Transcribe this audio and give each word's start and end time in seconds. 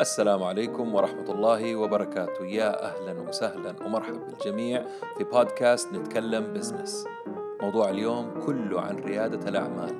السلام 0.00 0.42
عليكم 0.42 0.94
ورحمة 0.94 1.30
الله 1.30 1.76
وبركاته. 1.76 2.44
يا 2.44 2.84
أهلا 2.84 3.20
وسهلا 3.28 3.74
ومرحبا 3.86 4.18
بالجميع 4.18 4.84
في 5.18 5.24
بودكاست 5.24 5.92
نتكلم 5.92 6.52
بزنس. 6.52 7.04
موضوع 7.62 7.90
اليوم 7.90 8.30
كله 8.46 8.80
عن 8.80 8.96
ريادة 8.98 9.48
الأعمال. 9.48 9.94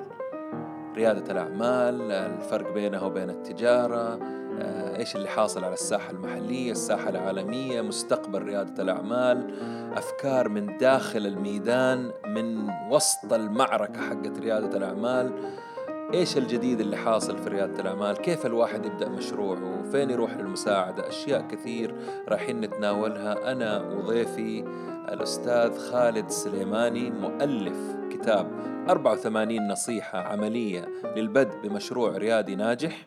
ريادة 0.96 1.32
الأعمال 1.32 2.12
الفرق 2.12 2.72
بينها 2.72 3.00
وبين 3.00 3.30
التجارة 3.30 4.18
آه، 4.60 4.96
إيش 4.96 5.16
اللي 5.16 5.28
حاصل 5.28 5.64
على 5.64 5.74
الساحة 5.74 6.10
المحلية 6.10 6.72
الساحة 6.72 7.08
العالمية 7.10 7.80
مستقبل 7.80 8.42
ريادة 8.42 8.82
الأعمال. 8.82 9.54
أفكار 9.96 10.48
من 10.48 10.78
داخل 10.78 11.26
الميدان 11.26 12.10
من 12.26 12.70
وسط 12.90 13.32
المعركة 13.32 14.00
حقت 14.00 14.38
ريادة 14.38 14.76
الأعمال. 14.76 15.32
إيش 16.12 16.38
الجديد 16.38 16.80
اللي 16.80 16.96
حاصل 16.96 17.38
في 17.38 17.48
ريادة 17.48 17.80
الأعمال؟ 17.82 18.16
كيف 18.16 18.46
الواحد 18.46 18.86
يبدأ 18.86 19.08
مشروعه؟ 19.08 19.82
فين 19.92 20.10
يروح 20.10 20.36
للمساعدة؟ 20.36 21.08
أشياء 21.08 21.48
كثير 21.48 21.94
رايحين 22.28 22.60
نتناولها 22.60 23.52
أنا 23.52 23.82
وضيفي 23.82 24.64
الأستاذ 25.08 25.78
خالد 25.78 26.30
سليماني 26.30 27.10
مؤلف 27.10 27.96
كتاب 28.10 28.50
84 28.88 29.68
نصيحة 29.68 30.18
عملية 30.18 30.88
للبدء 31.16 31.56
بمشروع 31.62 32.16
ريادي 32.16 32.54
ناجح. 32.54 33.06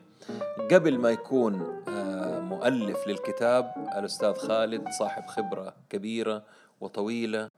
قبل 0.72 0.98
ما 0.98 1.10
يكون 1.10 1.82
آه، 1.88 2.40
مؤلف 2.40 3.06
للكتاب 3.06 3.72
الأستاذ 3.98 4.34
خالد 4.34 4.88
صاحب 4.98 5.26
خبرة 5.26 5.74
كبيرة 5.90 6.42
وطويلة 6.80 7.48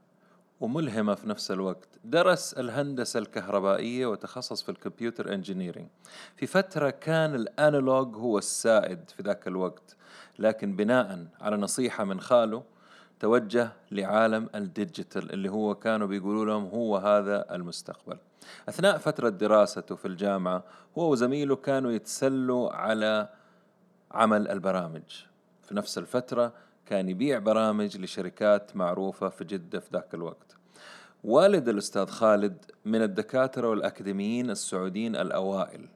وملهمة 0.60 1.14
في 1.14 1.28
نفس 1.28 1.50
الوقت. 1.50 1.88
درس 2.04 2.52
الهندسة 2.52 3.18
الكهربائية 3.18 4.06
وتخصص 4.06 4.62
في 4.62 4.68
ال 4.68 4.76
computer 4.76 5.34
engineering. 5.34 5.88
في 6.36 6.46
فترة 6.46 6.90
كان 6.90 7.34
ال 7.34 7.46
analog 7.46 8.16
هو 8.16 8.38
السائد 8.38 9.10
في 9.10 9.22
ذاك 9.22 9.48
الوقت 9.48 9.96
لكن 10.38 10.76
بناء 10.76 11.26
على 11.40 11.56
نصيحة 11.56 12.04
من 12.04 12.20
خاله 12.20 12.62
توجه 13.20 13.72
لعالم 13.90 14.48
ال 14.54 14.64
digital 14.64 15.32
اللي 15.32 15.48
هو 15.48 15.74
كانوا 15.74 16.06
بيقولوا 16.06 16.44
لهم 16.44 16.64
هو 16.64 16.96
هذا 16.96 17.54
المستقبل. 17.54 18.16
أثناء 18.68 18.98
فترة 18.98 19.28
دراسته 19.28 19.94
في 19.96 20.08
الجامعة 20.08 20.64
هو 20.98 21.12
وزميله 21.12 21.56
كانوا 21.56 21.90
يتسلوا 21.90 22.72
على 22.72 23.28
عمل 24.10 24.48
البرامج. 24.48 25.24
في 25.62 25.74
نفس 25.74 25.98
الفترة 25.98 26.52
كان 26.86 27.08
يبيع 27.08 27.38
برامج 27.38 27.98
لشركات 27.98 28.76
معروفة 28.76 29.28
في 29.28 29.44
جدة 29.44 29.80
في 29.80 29.88
ذاك 29.92 30.14
الوقت. 30.14 30.56
والد 31.24 31.68
الأستاذ 31.68 32.06
خالد 32.06 32.64
من 32.84 33.02
الدكاترة 33.02 33.68
والأكاديميين 33.68 34.50
السعوديين 34.50 35.16
الأوائل. 35.16 35.88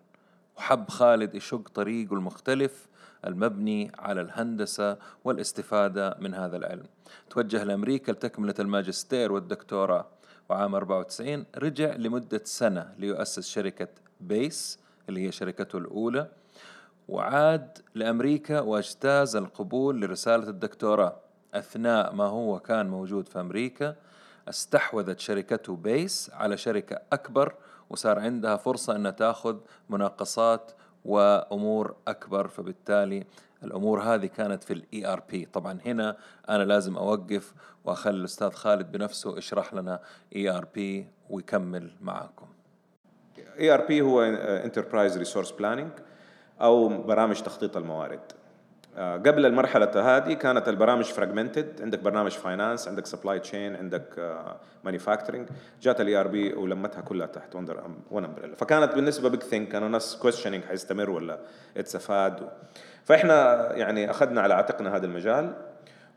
وحب 0.57 0.89
خالد 0.89 1.35
يشق 1.35 1.69
طريقه 1.69 2.15
المختلف 2.15 2.89
المبني 3.27 3.93
على 3.99 4.21
الهندسة 4.21 4.99
والاستفادة 5.25 6.17
من 6.21 6.35
هذا 6.35 6.57
العلم. 6.57 6.87
توجه 7.31 7.65
لأمريكا 7.65 8.13
لتكملة 8.13 8.55
الماجستير 8.59 9.33
والدكتوراه. 9.33 10.07
وعام 10.49 10.75
94 10.75 11.45
رجع 11.57 11.95
لمدة 11.95 12.41
سنة 12.45 12.95
ليؤسس 12.99 13.49
شركة 13.49 13.89
بيس 14.21 14.79
اللي 15.09 15.27
هي 15.27 15.33
شركته 15.33 15.79
الأولى. 15.79 16.29
وعاد 17.09 17.79
لأمريكا 17.95 18.61
واجتاز 18.61 19.37
القبول 19.37 20.01
لرسالة 20.01 20.49
الدكتوراه. 20.49 21.17
أثناء 21.55 22.15
ما 22.15 22.25
هو 22.25 22.61
كان 22.61 22.87
موجود 22.87 23.29
في 23.29 23.41
أمريكا 23.41 23.97
استحوذت 24.49 25.21
شركته 25.21 25.77
بيس 25.77 26.31
على 26.35 26.57
شركة 26.57 27.01
أكبر 27.13 27.55
وصار 27.91 28.19
عندها 28.19 28.57
فرصة 28.57 28.97
أنها 28.97 29.11
تأخذ 29.11 29.57
مناقصات 29.91 30.73
وأمور 31.05 31.97
أكبر. 32.09 32.49
فبالتالي 32.49 33.27
الأمور 33.65 34.01
هذه 34.01 34.27
كانت 34.27 34.65
في 34.65 34.73
ال 34.73 35.07
ERP 35.07 35.45
طبعا 35.45 35.79
هنا 35.87 36.17
أنا 36.49 36.63
لازم 36.63 36.97
أوقف 36.97 37.55
وأخلي 37.85 38.17
الأستاذ 38.17 38.51
خالد 38.51 38.93
بنفسه 38.93 39.39
يشرح 39.39 39.75
لنا 39.75 40.01
ERP 40.37 41.07
ويكمل 41.31 41.91
معاكم. 42.01 42.47
ERP 43.59 44.01
هو 44.01 44.23
enterprise 44.23 45.19
resource 45.19 45.51
planning 45.51 45.91
أو 46.61 46.89
برامج 46.89 47.43
تخطيط 47.43 47.77
الموارد. 47.77 48.21
آه، 48.97 49.17
قبل 49.17 49.47
المرحلة 49.47 50.17
هذه 50.17 50.33
كانت 50.33 50.69
البرامج 50.69 51.05
fragmented 51.05 51.81
عندك 51.83 51.99
برنامج 51.99 52.31
finance 52.31 52.89
عندك 52.89 53.07
supply 53.07 53.39
chain 53.39 53.77
عندك 53.77 54.39
manufacturing 54.85 55.49
آه، 55.49 55.55
جات 55.83 56.01
ال 56.01 56.17
ERP 56.17 56.55
ولمتها 56.55 57.01
كلها 57.01 57.27
تحت 57.27 57.55
one 58.11 58.25
umbrella 58.25 58.55
فكانت 58.55 58.95
بالنسبة 58.95 59.29
big 59.29 59.43
thing 59.43 59.69
كانوا 59.69 59.89
ناس 59.89 60.17
questioning 60.17 60.65
حيستمر 60.65 61.11
ولا 61.11 61.39
it's 61.77 62.13
a 62.13 62.22
fad 62.22 62.49
فإحنا 63.05 63.69
يعني 63.75 64.11
أخذنا 64.11 64.41
على 64.41 64.55
عاتقنا 64.55 64.97
هذا 64.97 65.07
المجال 65.07 65.53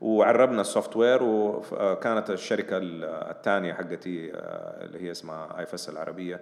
وعربنا 0.01 0.61
ال 0.61 0.95
software 0.95 1.23
وكانت 1.23 2.29
الشركة 2.29 2.77
الثانية 2.81 3.73
حقتي 3.73 4.31
آه، 4.35 4.85
اللي 4.85 5.01
هي 5.01 5.11
اسمها 5.11 5.59
IFS 5.59 5.89
العربية 5.89 6.39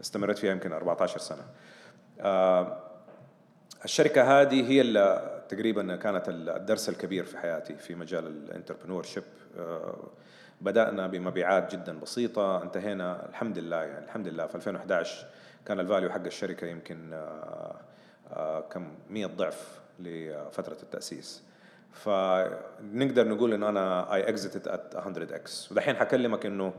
استمرت 0.00 0.38
فيها 0.38 0.52
يمكن 0.52 0.72
14 0.72 1.18
سنة. 1.18 1.42
الشركة 3.84 4.40
هذه 4.40 4.70
هي 4.70 4.80
اللي 4.80 5.38
تقريبا 5.48 5.96
كانت 5.96 6.28
الدرس 6.28 6.88
الكبير 6.88 7.24
في 7.24 7.38
حياتي 7.38 7.74
في 7.74 7.94
مجال 7.94 8.26
ال 8.26 9.02
entrepreneurship 9.02 9.22
آه، 9.58 10.08
بدأنا 10.60 11.06
بمبيعات 11.06 11.72
جدا 11.72 12.00
بسيطة 12.00 12.62
انتهينا 12.62 13.28
الحمد 13.28 13.58
لله 13.58 13.76
يعني 13.76 14.04
الحمد 14.04 14.28
لله 14.28 14.46
في 14.46 14.54
2011 14.54 15.26
كان 15.66 15.80
ال 15.80 15.85
value 15.85 16.10
حق 16.10 16.24
الشركة 16.24 16.66
يمكن 16.66 17.12
آه، 17.12 17.76
آه، 18.32 18.60
كم؟ 18.60 18.88
100 19.10 19.26
ضعف 19.26 19.80
لفترة 19.98 20.76
التأسيس. 20.82 21.42
فنقدر 21.92 23.28
نقول 23.28 23.52
انه 23.52 23.68
أنا 23.68 24.14
I 24.14 24.28
exited 24.28 24.68
at 24.68 24.96
100 24.96 25.34
X 25.34 25.72
ودحين 25.72 25.96
حكلمك 25.96 26.46
إنه 26.46 26.72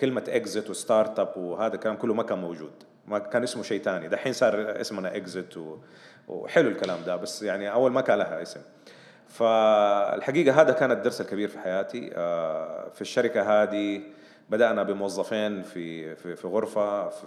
كلمة 0.00 0.24
exit 0.28 0.70
و 0.70 1.18
startup 1.18 1.36
وهذا 1.36 1.74
الكلام 1.74 1.96
كله 1.96 2.14
ما 2.14 2.22
كان 2.22 2.38
موجود. 2.38 2.72
ما 3.08 3.18
كان 3.18 3.42
اسمه 3.42 3.62
شيء 3.62 3.82
ثاني 3.82 4.08
دحين 4.08 4.32
صار 4.32 4.80
اسمنا 4.80 5.16
exit 5.16 5.56
و... 5.56 5.78
وحلو 6.28 6.68
الكلام 6.68 7.04
ده 7.06 7.16
بس 7.16 7.42
يعني 7.42 7.72
أول 7.72 7.92
ما 7.92 8.00
كان 8.00 8.18
لها 8.18 8.42
اسم. 8.42 8.60
فالحقيقة 9.28 10.60
هذا 10.60 10.72
كان 10.72 10.90
الدرس 10.90 11.20
الكبير 11.20 11.48
في 11.48 11.58
حياتي. 11.58 12.10
آه، 12.14 12.88
في 12.88 13.00
الشركة 13.00 13.62
هذه 13.62 14.00
بدأنا 14.50 14.82
بموظفين 14.82 15.62
في 15.62 16.16
في 16.16 16.36
في 16.36 16.46
غرفة. 16.46 17.08
في 17.08 17.26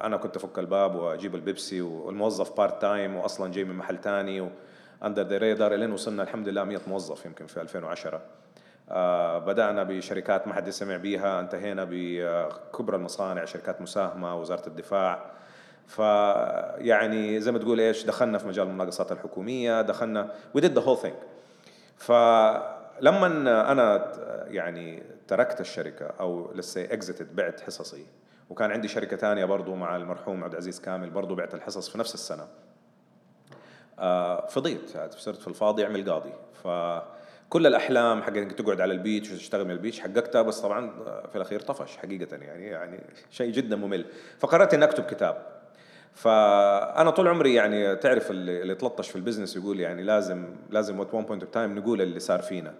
أنا 0.00 0.16
كنت 0.16 0.36
أفك 0.36 0.58
الباب 0.58 0.94
وأجيب 0.94 1.34
البيبسي 1.34 1.80
والموظف 1.80 2.56
part 2.56 2.82
time 2.82 3.16
واصلا 3.16 3.52
جاي 3.52 3.64
من 3.64 3.74
محل 3.74 3.98
ثاني 3.98 4.50
under 5.04 5.22
the 5.22 5.38
radar 5.38 5.74
لين 5.74 5.92
وصلنا 5.92 6.22
الحمد 6.22 6.48
لله 6.48 6.64
100 6.64 6.80
موظف 6.86 7.24
يمكن 7.26 7.46
في 7.46 7.60
2010 7.60 8.16
آه 8.16 8.20
بدأنا 9.46 9.82
بشركات 9.82 10.48
ما 10.48 10.54
حد 10.54 10.70
سمع 10.70 10.96
بيها 10.96 11.40
انتهينا 11.40 11.86
بكبرى 11.90 12.96
المصانع 12.96 13.44
شركات 13.44 13.80
مساهمة 13.80 14.40
وزارة 14.40 14.66
الدفاع. 14.66 15.30
فيعني 15.86 17.40
زي 17.40 17.52
ما 17.52 17.58
تقول 17.58 17.80
إيش 17.80 18.04
دخلنا 18.04 18.38
في 18.38 18.48
مجال 18.48 18.66
المناقصات 18.66 19.12
الحكومية 19.12 19.82
دخلنا 19.82 20.32
we 20.56 20.60
did 20.60 20.74
the 20.74 20.82
whole 20.82 21.02
thing. 21.02 21.14
فلما 21.96 23.26
أنا 23.72 24.12
يعني 24.46 25.02
تركت 25.28 25.60
الشركة 25.60 26.06
أو 26.20 26.52
لسه 26.54 26.84
exited 26.84 27.36
بعت 27.36 27.60
حصصي 27.60 28.06
وكان 28.50 28.70
عندي 28.70 28.88
شركة 28.88 29.16
ثانية 29.16 29.44
برضو 29.44 29.74
مع 29.74 29.96
المرحوم 29.96 30.44
عبد 30.44 30.52
العزيز 30.52 30.80
كامل 30.80 31.10
برضو 31.10 31.34
بعت 31.34 31.54
الحصص 31.54 31.88
في 31.88 31.98
نفس 31.98 32.14
السنة. 32.14 32.46
آه، 33.98 34.46
فضيت 34.46 34.94
يعني 34.94 35.10
صرت 35.10 35.40
في 35.40 35.48
الفاضي 35.48 35.84
أعمل 35.84 36.10
قاضي. 36.10 36.32
فكل 37.50 37.66
الأحلام 37.66 38.22
حق 38.22 38.36
إنك 38.36 38.52
تقعد 38.52 38.80
على 38.80 38.92
ال 38.92 38.99
beach 38.99 39.32
وتشتغل 39.32 39.64
من 39.64 39.70
ال 39.70 39.75
beach 39.75 40.00
حققتها 40.00 40.42
بس 40.42 40.60
طبعا 40.60 40.90
في 41.30 41.36
الأخير 41.36 41.60
طفش 41.60 41.96
حقيقة 41.96 42.36
يعني 42.36 42.66
يعني 42.66 43.00
شيء 43.30 43.52
جدا 43.52 43.76
ممل. 43.76 44.04
فقررت 44.38 44.74
إني 44.74 44.84
أكتب 44.84 45.04
كتاب. 45.04 45.46
فأنا 46.14 47.10
طول 47.10 47.28
عمري 47.28 47.54
يعني 47.54 47.96
تعرف 47.96 48.30
اللي, 48.30 48.62
اللي 48.62 48.74
تلطش 48.74 49.10
في 49.10 49.16
ال 49.16 49.20
business 49.20 49.56
يقول 49.56 49.80
يعني 49.80 50.02
لازم 50.02 50.44
لازم 50.70 51.00
at 51.00 51.14
one 51.14 51.24
point 51.24 51.42
of 51.42 51.52
time 51.52 51.78
نقول 51.78 52.02
اللي 52.02 52.20
صار 52.20 52.42
فينا. 52.42 52.74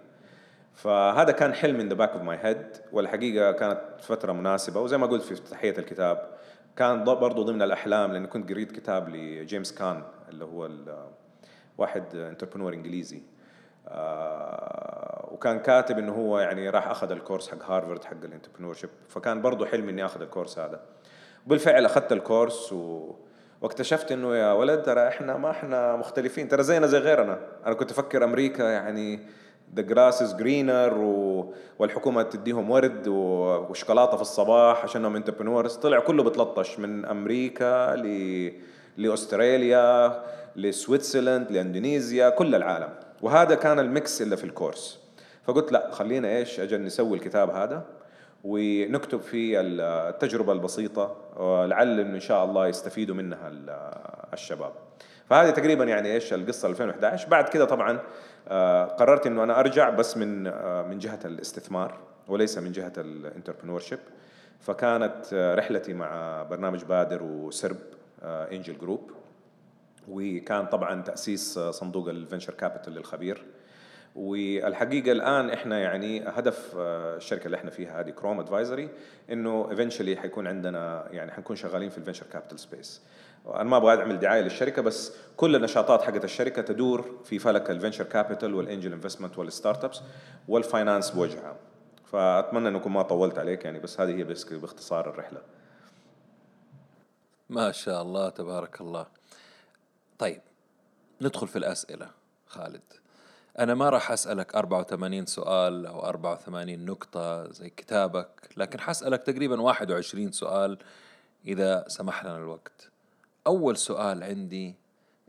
فهذا 0.73 1.31
كان 1.31 1.53
حلم 1.53 1.79
in 1.79 1.89
the 1.89 1.93
back 1.93 2.09
of 2.09 2.21
my 2.21 2.37
head 2.41 2.67
والحقيقة 2.91 3.51
كانت 3.51 3.81
فترة 4.01 4.31
مناسبة. 4.31 4.79
وزي 4.79 4.97
ما 4.97 5.07
قلت 5.07 5.23
في 5.23 5.35
تحية 5.35 5.77
الكتاب 5.77 6.27
كان 6.75 7.03
برضو 7.03 7.43
ضمن 7.43 7.61
الأحلام 7.61 8.13
لاني 8.13 8.27
كنت 8.27 8.49
قريت 8.49 8.71
كتاب 8.71 9.09
لجيمس 9.09 9.71
كان 9.71 10.03
اللي 10.29 10.45
هو 10.45 10.69
واحد 11.77 12.15
entrepreneur 12.15 12.73
إنجليزي. 12.73 13.21
آه 13.87 15.29
وكان 15.31 15.59
كاتب 15.59 15.99
إنه 15.99 16.13
هو 16.13 16.39
يعني 16.39 16.69
راح 16.69 16.87
أخذ 16.87 17.11
ال 17.11 17.16
course 17.16 17.49
حق 17.49 17.71
هارفرد 17.71 18.03
حق 18.03 18.23
ال 18.23 18.73
entrepreneurship 18.73 18.89
فكان 19.09 19.41
برضو 19.41 19.65
حلم 19.65 19.89
إني 19.89 20.05
أخذ 20.05 20.21
ال 20.21 20.26
course 20.26 20.59
هذا. 20.59 20.79
بالفعل 21.47 21.85
أخذت 21.85 22.11
ال 22.11 22.20
course 22.20 22.73
و... 22.73 23.11
واكتشفت 23.61 24.11
إنه 24.11 24.35
يا 24.35 24.51
ولد 24.51 24.83
ترى 24.83 25.07
إحنا 25.07 25.37
ما 25.37 25.51
إحنا 25.51 25.95
مختلفين 25.95 26.47
ترى 26.47 26.63
زينا 26.63 26.87
زي 26.87 26.97
غيرنا. 26.97 27.39
أنا 27.65 27.73
كنت 27.73 27.91
أفكر 27.91 28.23
أمريكا 28.23 28.63
يعني 28.63 29.19
the 29.75 29.81
grass 29.81 30.21
is 30.21 30.35
greener 30.35 30.93
والحكومة 31.79 32.23
تديهم 32.23 32.71
ورد 32.71 33.07
وشوكولاتة 33.07 34.15
في 34.15 34.21
الصباح 34.21 34.83
عشانهم 34.83 35.15
entrepreneurs 35.15 35.75
طلع 35.75 35.99
كله 35.99 36.23
بتلطش 36.23 36.79
من 36.79 37.05
أمريكا 37.05 37.95
ل 37.95 38.51
لأستراليا 38.97 40.23
ل 40.55 40.63
Switzerland 40.63 41.51
لاندونيسيا 41.51 42.29
كل 42.29 42.55
العالم. 42.55 42.89
وهذا 43.21 43.55
كان 43.55 43.79
ال 43.79 43.90
mix 43.90 44.21
اللي 44.21 44.37
في 44.37 44.43
ال 44.43 44.50
course. 44.50 44.99
فقلت 45.43 45.71
لا 45.71 45.91
خلينا 45.91 46.27
إيش 46.37 46.59
أجل 46.59 46.83
نسوي 46.83 47.17
الكتاب 47.17 47.49
هذا 47.49 47.85
ونكتب 48.43 49.21
فيه 49.21 49.61
التجربة 49.61 50.53
البسيطة 50.53 51.15
إنه 51.37 52.15
إن 52.15 52.19
شاء 52.19 52.45
الله 52.45 52.67
يستفيدوا 52.67 53.15
منها 53.15 53.51
الشباب. 54.33 54.71
فهذه 55.29 55.49
تقريبا 55.49 55.83
يعني 55.83 56.13
إيش 56.13 56.33
القصة 56.33 56.67
2011 56.67 57.27
بعد 57.27 57.49
كده 57.49 57.65
طبعا 57.65 57.99
آه، 58.47 58.85
قررت 58.85 59.27
إنه 59.27 59.43
أنا 59.43 59.59
أرجع 59.59 59.89
بس 59.89 60.17
من 60.17 60.47
آه، 60.47 60.81
من 60.81 60.99
جهة 60.99 61.19
الاستثمار 61.25 61.97
وليس 62.27 62.57
من 62.57 62.71
جهة 62.71 62.93
ال 62.97 63.03
entrepreneur 63.03 63.79
فكانت 64.59 65.25
آه، 65.33 65.55
رحلتي 65.55 65.93
مع 65.93 66.43
برنامج 66.43 66.83
بادر 66.83 67.23
وسرب 67.23 67.77
angel 68.23 68.77
group. 68.77 69.11
وكان 70.07 70.65
طبعا 70.65 71.01
تأسيس 71.01 71.59
صندوق 71.59 72.09
ال 72.09 72.15
venture 72.15 72.53
capital 72.53 72.93
للخبير. 72.93 73.45
والحقيقة 74.15 75.11
الآن 75.11 75.49
إحنا 75.49 75.79
يعني 75.79 76.23
هدف 76.27 76.73
الشركة 76.77 77.45
اللي 77.45 77.57
إحنا 77.57 77.69
فيها 77.69 78.01
هذه 78.01 78.09
كروم 78.09 78.39
advisory 78.39 78.89
إنه 79.31 79.67
eventually 79.71 80.15
حيكون 80.15 80.47
عندنا 80.47 81.07
يعني 81.11 81.31
حنكون 81.31 81.55
شغالين 81.55 81.89
في 81.89 81.97
ال 81.97 82.00
venture 82.00 82.25
capital 82.33 82.59
space. 82.59 83.01
أنا 83.47 83.63
ما 83.63 83.77
أبغى 83.77 83.99
اعمل 83.99 84.19
دعايه 84.19 84.41
للشركة 84.41 84.81
بس 84.81 85.15
كل 85.37 85.55
النشاطات 85.55 86.01
حقت 86.01 86.23
الشركة 86.23 86.61
تدور 86.61 87.19
في 87.23 87.39
فلك 87.39 87.71
ال 87.71 87.75
venture 87.75 88.03
capital 88.03 88.55
وال 88.55 88.66
angel 88.66 88.93
investment 88.93 89.30
وال 89.30 89.37
startups 89.37 90.01
وال 90.47 90.61
finance 90.61 91.11
بوجه 91.11 91.47
عام 91.47 91.55
فأتمنى 92.11 92.69
إنكم 92.69 92.93
ما 92.93 93.01
طولت 93.01 93.39
عليك 93.39 93.65
يعني 93.65 93.79
بس 93.79 93.99
هذه 93.99 94.15
هي 94.15 94.23
باختصار 94.57 95.09
الرحلة. 95.09 95.41
ما 97.49 97.71
شاء 97.71 98.01
الله 98.01 98.29
تبارك 98.29 98.81
الله. 98.81 99.05
طيب 100.21 100.41
ندخل 101.21 101.47
في 101.47 101.55
الأسئلة 101.55 102.09
خالد. 102.47 102.81
أنا 103.59 103.73
ما 103.73 103.89
راح 103.89 104.11
أسألك 104.11 104.55
84 104.55 105.25
سؤال 105.25 105.85
أو 105.85 106.05
84 106.05 106.85
نقطة 106.85 107.51
زي 107.51 107.69
كتابك 107.69 108.49
لكن 108.57 108.79
حسألك 108.79 109.23
تقريبا 109.23 109.61
21 109.61 110.31
سؤال 110.31 110.77
إذا 111.47 111.85
سمح 111.87 112.25
لنا 112.25 112.37
الوقت. 112.37 112.89
أول 113.47 113.77
سؤال 113.77 114.23
عندي 114.23 114.75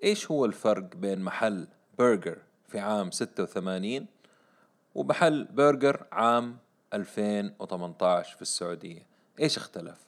إيش 0.05 0.31
هو 0.31 0.45
الفرق 0.45 0.97
بين 0.97 1.21
محل 1.21 1.67
برجر 1.99 2.39
في 2.69 2.79
عام 2.79 3.11
86 3.11 4.07
ومحل 4.95 5.45
برجر 5.45 6.07
عام 6.13 6.57
2018 6.95 8.37
في 8.37 8.43
السعودية؟ 8.43 9.07
إيش 9.41 9.57
اختلف؟ 9.57 9.99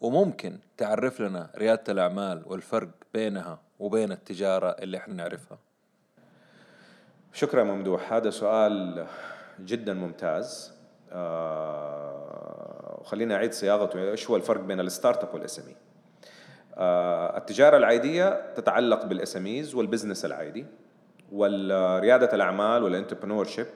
وممكن 0.00 0.58
تعرف 0.76 1.20
لنا 1.20 1.50
ريادة 1.56 1.92
الأعمال 1.92 2.42
والفرق 2.46 2.90
بينها. 3.14 3.65
وبين 3.80 4.12
التجارة 4.12 4.68
اللي 4.68 4.96
إحنا 4.96 5.14
نعرفها. 5.14 5.58
شكرا 7.32 7.64
ممدوح. 7.64 8.12
هذا 8.12 8.30
سؤال 8.30 9.06
جدا 9.60 9.94
ممتاز. 9.94 10.72
آه 11.12 12.98
وخليني 13.00 13.34
أعيد 13.34 13.52
صياغته. 13.52 14.10
إيش 14.10 14.30
هو 14.30 14.36
الفرق 14.36 14.60
بين 14.60 14.80
ال 14.80 15.24
startup 15.24 15.34
وال 15.34 15.58
SM 15.58 15.74
آه 16.74 17.36
التجارة 17.36 17.76
العادية 17.76 18.52
تتعلق 18.54 19.04
بال 19.04 19.36
SM 19.36 19.64
وال 19.74 19.84
business 19.84 20.24
العادي 20.24 20.66
والريادة 21.32 22.34
الأعمال 22.34 22.82
وال 22.82 23.44
entrepreneurship 23.44 23.66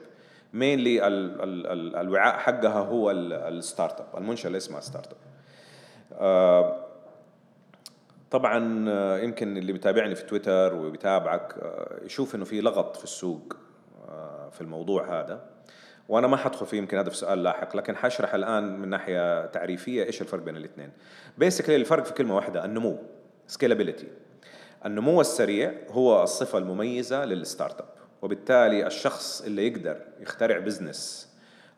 mainly 0.53 1.07
الوعاء 2.01 2.37
حقها 2.37 2.79
هو 2.79 3.11
ال 3.11 3.99
startup 4.01 4.17
المنشأة 4.17 4.47
اللي 4.47 4.57
اسمها 4.57 4.79
startup 4.81 5.17
آه 6.19 6.85
طبعا 8.31 8.85
آه، 8.89 9.19
يمكن 9.19 9.57
اللي 9.57 9.73
بيتابعني 9.73 10.15
في 10.15 10.23
تويتر 10.23 10.75
وبيتابعك 10.75 11.55
آه، 11.61 11.99
يشوف 12.05 12.35
إنه 12.35 12.45
في 12.45 12.61
لغط 12.61 12.97
في 12.97 13.03
السوق 13.03 13.57
آه، 14.09 14.49
في 14.49 14.61
الموضوع 14.61 15.19
هذا. 15.19 15.45
وأنا 16.09 16.27
ما 16.27 16.37
حدخل 16.37 16.65
فيه 16.65 16.77
يمكن 16.77 16.97
هذا 16.97 17.09
في 17.09 17.17
سؤال 17.17 17.43
لاحق 17.43 17.75
لكن 17.75 17.95
حشرح 17.95 18.33
الآن 18.33 18.79
من 18.79 18.89
ناحية 18.89 19.45
تعريفية 19.45 20.03
إيش 20.03 20.21
الفرق 20.21 20.41
بين 20.41 20.57
الاثنين. 20.57 20.91
basically 21.37 21.75
الفرق 21.75 22.05
في 22.05 22.13
كلمة 22.13 22.35
واحدة 22.35 22.65
النمو 22.65 22.97
scalability 23.47 24.07
النمو 24.85 25.21
السريع 25.21 25.73
هو 25.89 26.23
الصفة 26.23 26.57
المميزة 26.57 27.25
لل 27.25 27.79
startup 27.81 27.89
وبالتالي 28.21 28.87
الشخص 28.87 29.41
اللي 29.41 29.67
يقدر 29.67 29.97
يخترع 30.19 30.59
business 30.59 31.30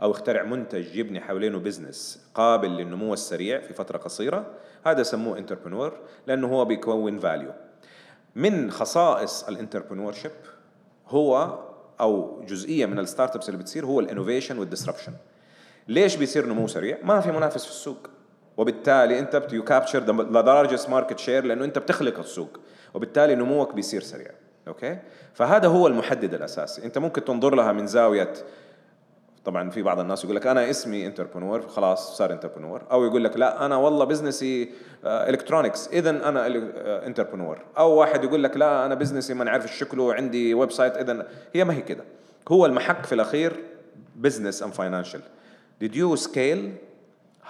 أو 0.04 0.12
يخترع 0.12 0.44
منتج 0.44 0.96
يبني 0.96 1.22
حوالينه 1.22 1.60
business 1.60 2.28
قابل 2.34 2.70
للنمو 2.70 3.14
السريع 3.14 3.62
في 3.62 3.74
فترة 3.74 3.98
قصيرة 3.98 4.46
هذا 4.86 5.04
سموه 5.04 5.38
entrepreneur 5.38 5.98
لأنه 6.28 6.48
هو 6.48 6.66
بيكون 6.66 7.20
value 7.20 7.52
من 8.36 8.72
خصائص 8.72 9.44
ال 9.44 10.14
entrepreneurship 10.14 10.32
هو 11.08 11.60
أو 12.02 12.44
جزئية 12.48 12.86
من 12.86 13.00
ال 13.00 13.36
startups 13.36 13.50
اللي 13.50 13.60
بتصير 13.60 13.86
هو 13.86 14.00
ال 14.00 14.05
innovation 14.05 14.60
وال 14.60 14.69
disruption 14.69 15.14
ليش 15.88 16.16
بيصير 16.16 16.46
نمو 16.46 16.68
سريع؟ 16.68 16.98
ما 17.04 17.20
في 17.20 17.32
منافس 17.32 17.66
في 17.66 17.72
السوق. 17.72 18.10
وبالتالي 18.58 19.20
أنت 19.20 19.36
بت 19.36 19.64
you 19.64 19.76
capture 19.76 20.04
the 20.04 20.42
largest 20.42 20.90
market 20.90 21.20
share 21.20 21.46
لأنه 21.46 21.66
أنت 21.66 21.80
بتخلق 21.80 22.20
السوق. 22.20 22.60
وبالتالي 22.94 23.36
نموك 23.36 23.74
بيصير 23.74 24.02
سريع. 24.02 24.32
okay؟ 24.68 24.98
فهذا 25.34 25.68
هو 25.68 25.88
المحدد 25.88 26.34
الأساسي. 26.34 26.86
أنت 26.86 26.98
ممكن 26.98 27.26
تنظر 27.26 27.56
لها 27.56 27.72
من 27.72 27.88
زاوية 27.88 28.34
طبعا 29.46 29.70
في 29.70 29.82
بعض 29.82 30.00
الناس 30.00 30.24
يقول 30.24 30.36
لك 30.36 30.48
أنا 30.48 30.70
اسمي 30.70 31.08
entrepreneur 31.08 31.68
خلاص 31.68 32.18
صار 32.18 32.34
entrepreneur 32.34 32.82
أو 32.92 33.06
يقول 33.06 33.24
لك 33.24 33.38
لا 33.38 33.66
أنا 33.66 33.76
والله 33.76 34.06
business 34.06 34.62
ي 34.62 34.70
electronics 35.06 35.88
اذا 35.88 36.10
أنا 36.10 36.48
entrepreneur 37.06 37.58
آه، 37.78 37.80
أو 37.80 37.92
واحد 37.92 38.24
يقول 38.24 38.44
لك 38.44 38.58
لا 38.58 38.86
أنا 38.86 38.96
business 38.96 39.29
ي 39.29 39.34
ما 39.34 39.44
نعرف 39.44 39.78
شكله 39.78 40.14
عندي 40.14 40.54
website 40.54 40.98
اذا 40.98 41.28
هي 41.54 41.64
ما 41.64 41.74
هي 41.74 41.82
كده. 41.82 42.04
هو 42.48 42.66
المحك 42.66 43.06
في 43.06 43.16
الأخير 43.16 43.54
business 44.16 44.64
أم 44.64 44.72
financial 44.72 45.22
did 45.84 45.92
you 45.92 46.18
scale 46.24 46.70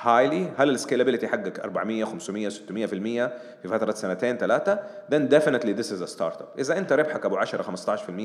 highly 0.04 0.60
هل 0.62 0.70
ال 0.70 0.75
scalability 0.75 1.28
حقك 1.28 1.60
400 1.60 2.06
500 2.06 2.50
600% 2.50 2.54
في 3.62 3.68
فترة 3.70 3.92
سنتين 3.92 4.38
ثلاثة؟ 4.38 4.80
Then 5.12 5.30
definitely 5.30 5.74
this 5.74 5.92
is 5.92 6.02
a 6.02 6.08
startup. 6.08 6.60
إذا 6.60 6.78
أنت 6.78 6.94
ربحك 6.94 7.26
أبو 7.26 7.38
10 7.38 7.76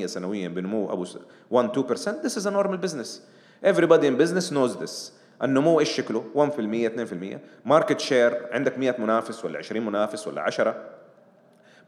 15% 0.03 0.05
سنويا 0.05 0.47
بنمو 0.47 0.93
أبو 0.93 1.05
1 1.51 1.69
2% 1.69 1.79
this 2.23 2.35
is 2.37 2.45
a 2.45 2.51
normal 2.51 2.77
business. 2.87 3.19
Everybody 3.63 4.07
in 4.07 4.17
business 4.17 4.51
knows 4.51 4.75
this. 4.83 5.11
النمو 5.43 5.79
إيش 5.79 5.91
شكله؟ 5.91 6.23
1% 6.35 6.89
2% 6.89 7.39
market 7.65 7.99
share 7.99 8.47
عندك 8.51 8.77
100 8.77 8.95
منافس 8.99 9.45
ولا 9.45 9.57
20 9.57 9.85
منافس 9.85 10.27
ولا 10.27 10.41
10 10.41 10.75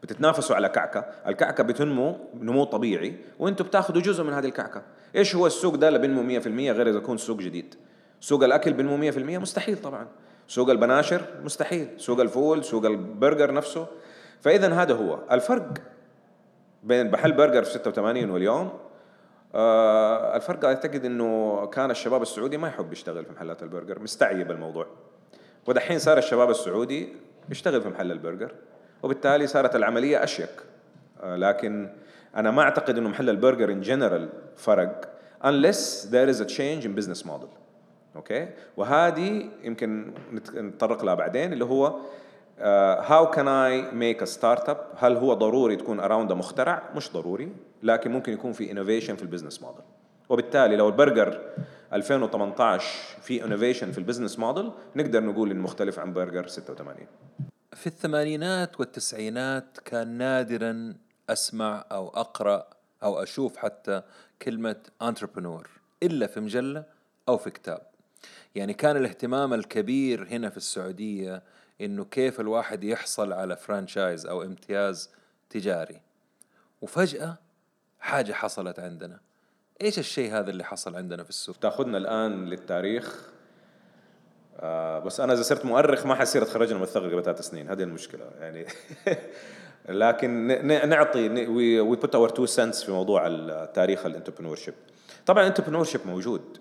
بتتنافسوا 0.03 0.56
على 0.56 0.69
كعكة. 0.69 1.06
الكعكة 1.27 1.63
بتنمو 1.63 2.18
نمو 2.33 2.63
طبيعي 2.63 3.15
وأنتم 3.39 3.65
بتاخذوا 3.65 4.01
جزء 4.01 4.23
من 4.23 4.33
هذه 4.33 4.45
الكعكة. 4.45 4.81
إيش 5.16 5.35
هو 5.35 5.47
السوق 5.47 5.75
ده 5.75 5.87
اللي 5.87 5.99
بينمو 5.99 6.40
100% 6.40 6.71
غير 6.71 6.90
إذا 6.90 6.97
يكون 6.97 7.18
سوق 7.18 7.37
جديد؟ 7.37 7.75
سوق 8.21 8.44
الأكل 8.44 8.73
بينمو 8.73 9.11
100% 9.11 9.18
مستحيل 9.18 9.78
طبعا. 9.78 10.07
سوق 10.47 10.69
البناشر؟ 10.69 11.21
مستحيل. 11.44 11.87
سوق 11.97 12.19
الفول 12.19 12.63
سوق 12.63 12.85
البرجر 12.85 13.54
نفسه. 13.54 13.87
فاذا 14.42 14.73
هذا 14.73 14.94
هو. 14.94 15.19
الفرق 15.31 15.73
بين 16.83 17.11
محل 17.11 17.31
برجر 17.31 17.63
في 17.63 17.71
86 17.71 18.30
واليوم 18.30 18.71
آه 19.55 20.35
الفرق 20.35 20.65
أعتقد 20.65 21.05
إنه 21.05 21.65
كان 21.65 21.91
الشباب 21.91 22.21
السعودي 22.21 22.57
ما 22.57 22.67
يحب 22.67 22.93
يشتغل 22.93 23.25
في 23.25 23.31
محلات 23.31 23.63
البرجر 23.63 23.99
مستعيب 23.99 24.51
الموضوع 24.51 24.87
ودحين 25.67 25.99
صار 25.99 26.17
الشباب 26.17 26.49
السعودي 26.49 27.09
يشتغل 27.49 27.81
في 27.81 27.89
محل 27.89 28.11
البرجر 28.11 28.51
وبالتالي 29.03 29.47
صارت 29.47 29.75
العملية 29.75 30.23
أشيك. 30.23 30.49
آه 31.23 31.35
لكن 31.35 31.89
أنا 32.35 32.51
ما 32.51 32.61
أعتقد 32.61 32.97
إنه 32.97 33.09
محل 33.09 33.29
البرجر 33.29 33.71
in 33.71 33.81
general 33.81 34.30
فرق 34.57 35.13
unless 35.43 36.05
there 36.11 36.29
is 36.29 36.39
a 36.39 36.45
change 36.45 36.85
in 36.85 37.01
business 37.01 37.25
model. 37.25 37.49
okay؟ 38.16 38.49
وهذه 38.77 39.49
يمكن 39.63 40.13
نتطرق 40.53 41.03
لها 41.05 41.13
بعدين 41.13 41.53
اللي 41.53 41.65
هو 41.65 41.99
how 42.61 43.30
can 43.30 43.47
I 43.47 43.92
make 43.92 44.21
a 44.21 44.25
startup 44.25 44.78
هل 44.97 45.18
هو 45.18 45.33
ضروري 45.33 45.75
تكون 45.75 45.99
around 45.99 46.31
مخترع؟ 46.31 46.89
مش 46.95 47.11
ضروري 47.11 47.51
لكن 47.83 48.11
ممكن 48.11 48.33
يكون 48.33 48.53
في 48.53 48.71
innovation 48.71 49.16
في 49.15 49.21
ال 49.23 49.28
business 49.28 49.61
model 49.61 49.83
وبالتالي 50.30 50.75
لو 50.75 50.87
البرجر 50.87 51.41
2018 51.94 52.85
في 53.21 53.44
innovation 53.45 53.92
في 53.91 53.97
ال 53.97 54.02
business 54.02 54.40
model 54.40 54.71
نقدر 54.95 55.23
نقول 55.23 55.51
إنه 55.51 55.61
مختلف 55.61 55.99
عن 55.99 56.13
برجر 56.13 56.47
86 56.47 57.07
في 57.73 57.87
الثمانينات 57.87 58.80
والتسعينات 58.80 59.77
كان 59.85 60.07
نادرا 60.07 60.94
أسمع 61.30 61.85
أو 61.91 62.09
أقرأ 62.09 62.68
أو 63.03 63.23
أشوف 63.23 63.57
حتى 63.57 64.01
كلمة 64.41 64.75
entrepreneur 65.01 65.69
إلا 66.03 66.27
في 66.27 66.39
مجلة 66.39 66.83
أو 67.30 67.37
في 67.37 67.49
كتاب. 67.49 67.81
يعني 68.56 68.73
كان 68.73 68.97
الاهتمام 68.97 69.53
الكبير 69.53 70.27
هنا 70.31 70.49
في 70.49 70.57
السعودية 70.57 71.44
إنه 71.81 72.06
كيف 72.06 72.40
الواحد 72.40 72.83
يحصل 72.83 73.33
على 73.33 73.56
franchise 73.57 74.25
أو 74.26 74.44
امتياز 74.44 75.09
تجاري. 75.50 76.02
وفجأة 76.81 77.38
حاجة 78.00 78.33
حصلت 78.33 78.80
عندنا. 78.80 79.19
إيش 79.81 80.00
الشيء 80.00 80.33
هذا 80.33 80.50
اللي 80.50 80.64
حصل 80.64 80.95
عندنا 80.95 81.23
في 81.23 81.30
السوق؟ 81.30 81.56
تاخذنا 81.56 81.97
الآن 81.97 82.45
للتاريخ. 82.45 83.31
آه 84.59 85.00
بس 85.00 85.19
أنا 85.19 85.33
إذا 85.33 85.42
صرت 85.42 85.66
مؤرخ 85.66 86.06
ما 86.06 86.16
حصير 86.16 86.44
اتخرجنا 86.44 86.78
من 86.78 86.83
الثغره 86.83 87.09
قبل 87.09 87.23
ثلاث 87.23 87.42
سنين. 87.42 87.69
هذه 87.69 87.83
المشكلة. 87.83 88.31
يعني 88.40 88.66
لكن 89.90 90.47
نعطي 90.90 91.47
we 91.47 91.81
put 91.81 92.16
our 92.16 92.30
two 92.30 92.45
cents 92.45 92.83
في 92.83 92.92
موضوع 92.92 93.28
التاريخ 93.28 94.06
ال 94.06 94.56
entrepreneurship 94.56 94.73
طبعا 95.26 95.44
ال 95.44 95.83
entrepreneurship 95.83 96.01
موجود. 96.07 96.57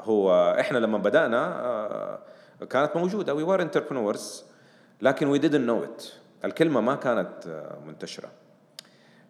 هو 0.00 0.56
إحنا 0.60 0.78
لما 0.78 0.98
بدأنا 0.98 1.60
آه، 1.64 2.18
كانت 2.70 2.96
موجودة. 2.96 3.34
We 3.34 3.42
were 3.42 3.62
entrepreneurs 3.62 4.49
لكن 5.02 5.26
we 5.26 5.40
didn't 5.40 5.54
know 5.54 5.84
it 5.84 6.04
الكلمة 6.44 6.80
ما 6.80 6.94
كانت 6.94 7.46
آه، 7.48 7.78
منتشرة. 7.86 8.28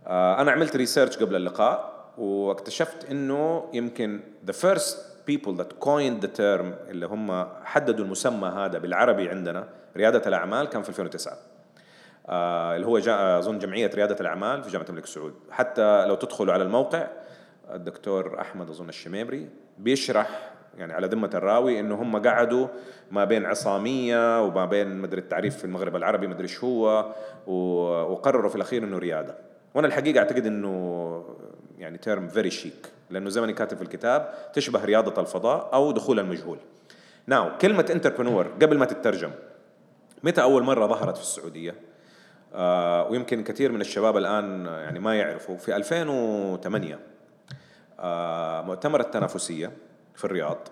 آه، 0.06 0.40
أنا 0.40 0.50
عملت 0.50 0.76
research 0.76 1.18
قبل 1.18 1.36
اللقاء 1.36 2.00
واكتشفت 2.18 3.10
إنه 3.10 3.70
يمكن 3.72 4.20
the 4.50 4.52
first 4.52 4.96
people 5.30 5.52
that 5.58 5.84
coined 5.84 6.22
the 6.24 6.28
term 6.38 6.88
اللي 6.88 7.06
هم 7.06 7.46
حددوا 7.64 8.04
المسمى 8.04 8.48
هذا 8.48 8.78
بالعربي 8.78 9.28
عندنا 9.28 9.68
ريادة 9.96 10.22
الأعمال 10.26 10.68
كان 10.68 10.82
في 10.82 10.88
2009 10.88 11.38
آه 12.28 12.76
اللي 12.76 12.86
هو 12.86 12.98
جا 12.98 13.38
أظن 13.38 13.58
جمعية 13.58 13.90
ريادة 13.94 14.16
الأعمال 14.20 14.62
في 14.62 14.70
جامعة 14.70 14.88
الملك 14.88 15.06
سعود. 15.06 15.34
حتى 15.50 16.06
لو 16.06 16.14
تدخلوا 16.14 16.54
على 16.54 16.62
الموقع 16.62 17.06
الدكتور 17.70 18.40
أحمد 18.40 18.70
أظن 18.70 18.88
الشميمري 18.88 19.48
بيشرح 19.78 20.50
يعني 20.78 20.92
على 20.92 21.06
ذمة 21.06 21.30
الراوي 21.34 21.80
إنه 21.80 21.94
هم 21.94 22.16
قعدوا 22.22 22.68
ما 23.10 23.24
بين 23.24 23.46
عصامية 23.46 24.44
وما 24.44 24.64
بين 24.64 24.98
مدري 24.98 25.20
التعريف 25.20 25.56
في 25.56 25.64
المغرب 25.64 25.96
العربي 25.96 26.26
مدري 26.26 26.42
إيش 26.42 26.64
هو 26.64 27.14
وقرروا 28.12 28.50
في 28.50 28.56
الأخير 28.56 28.84
إنه 28.84 28.98
ريادة. 28.98 29.34
وأنا 29.74 29.86
الحقيقة 29.86 30.18
أعتقد 30.18 30.46
إنه 30.46 31.24
يعني 31.78 31.98
term 31.99 32.28
very 32.28 32.50
chic 32.50 32.87
لأنه 33.10 33.40
ما 33.40 33.52
كاتب 33.52 33.76
في 33.76 33.82
الكتاب 33.82 34.34
تشبه 34.52 34.84
ريادة 34.84 35.20
الفضاء 35.20 35.70
أو 35.74 35.92
دخول 35.92 36.20
المجهول. 36.20 36.58
Now 37.26 37.58
كلمة 37.58 37.86
entrepreneur 37.90 38.46
قبل 38.62 38.78
ما 38.78 38.84
تترجم 38.86 39.30
متى 40.22 40.42
أول 40.42 40.62
مرة 40.62 40.86
ظهرت 40.86 41.16
في 41.16 41.22
السعودية؟ 41.22 41.74
آه 42.54 43.08
ويمكن 43.10 43.44
كثير 43.44 43.72
من 43.72 43.80
الشباب 43.80 44.16
الآن 44.16 44.66
يعني 44.66 44.98
ما 44.98 45.16
يعرفوا 45.18 45.56
في 45.56 45.76
2008 45.76 46.98
آه 48.00 48.62
مؤتمر 48.62 49.00
التنافسية 49.00 49.72
في 50.20 50.24
الرياض. 50.24 50.68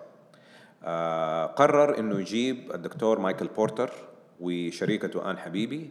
آه 0.85 1.47
قرر 1.47 1.99
إنه 1.99 2.21
يجيب 2.21 2.73
الدكتور 2.75 3.19
مايكل 3.19 3.47
بورتر 3.47 3.91
وشريكته 4.41 5.31
آن 5.31 5.39
حبيبي 5.39 5.91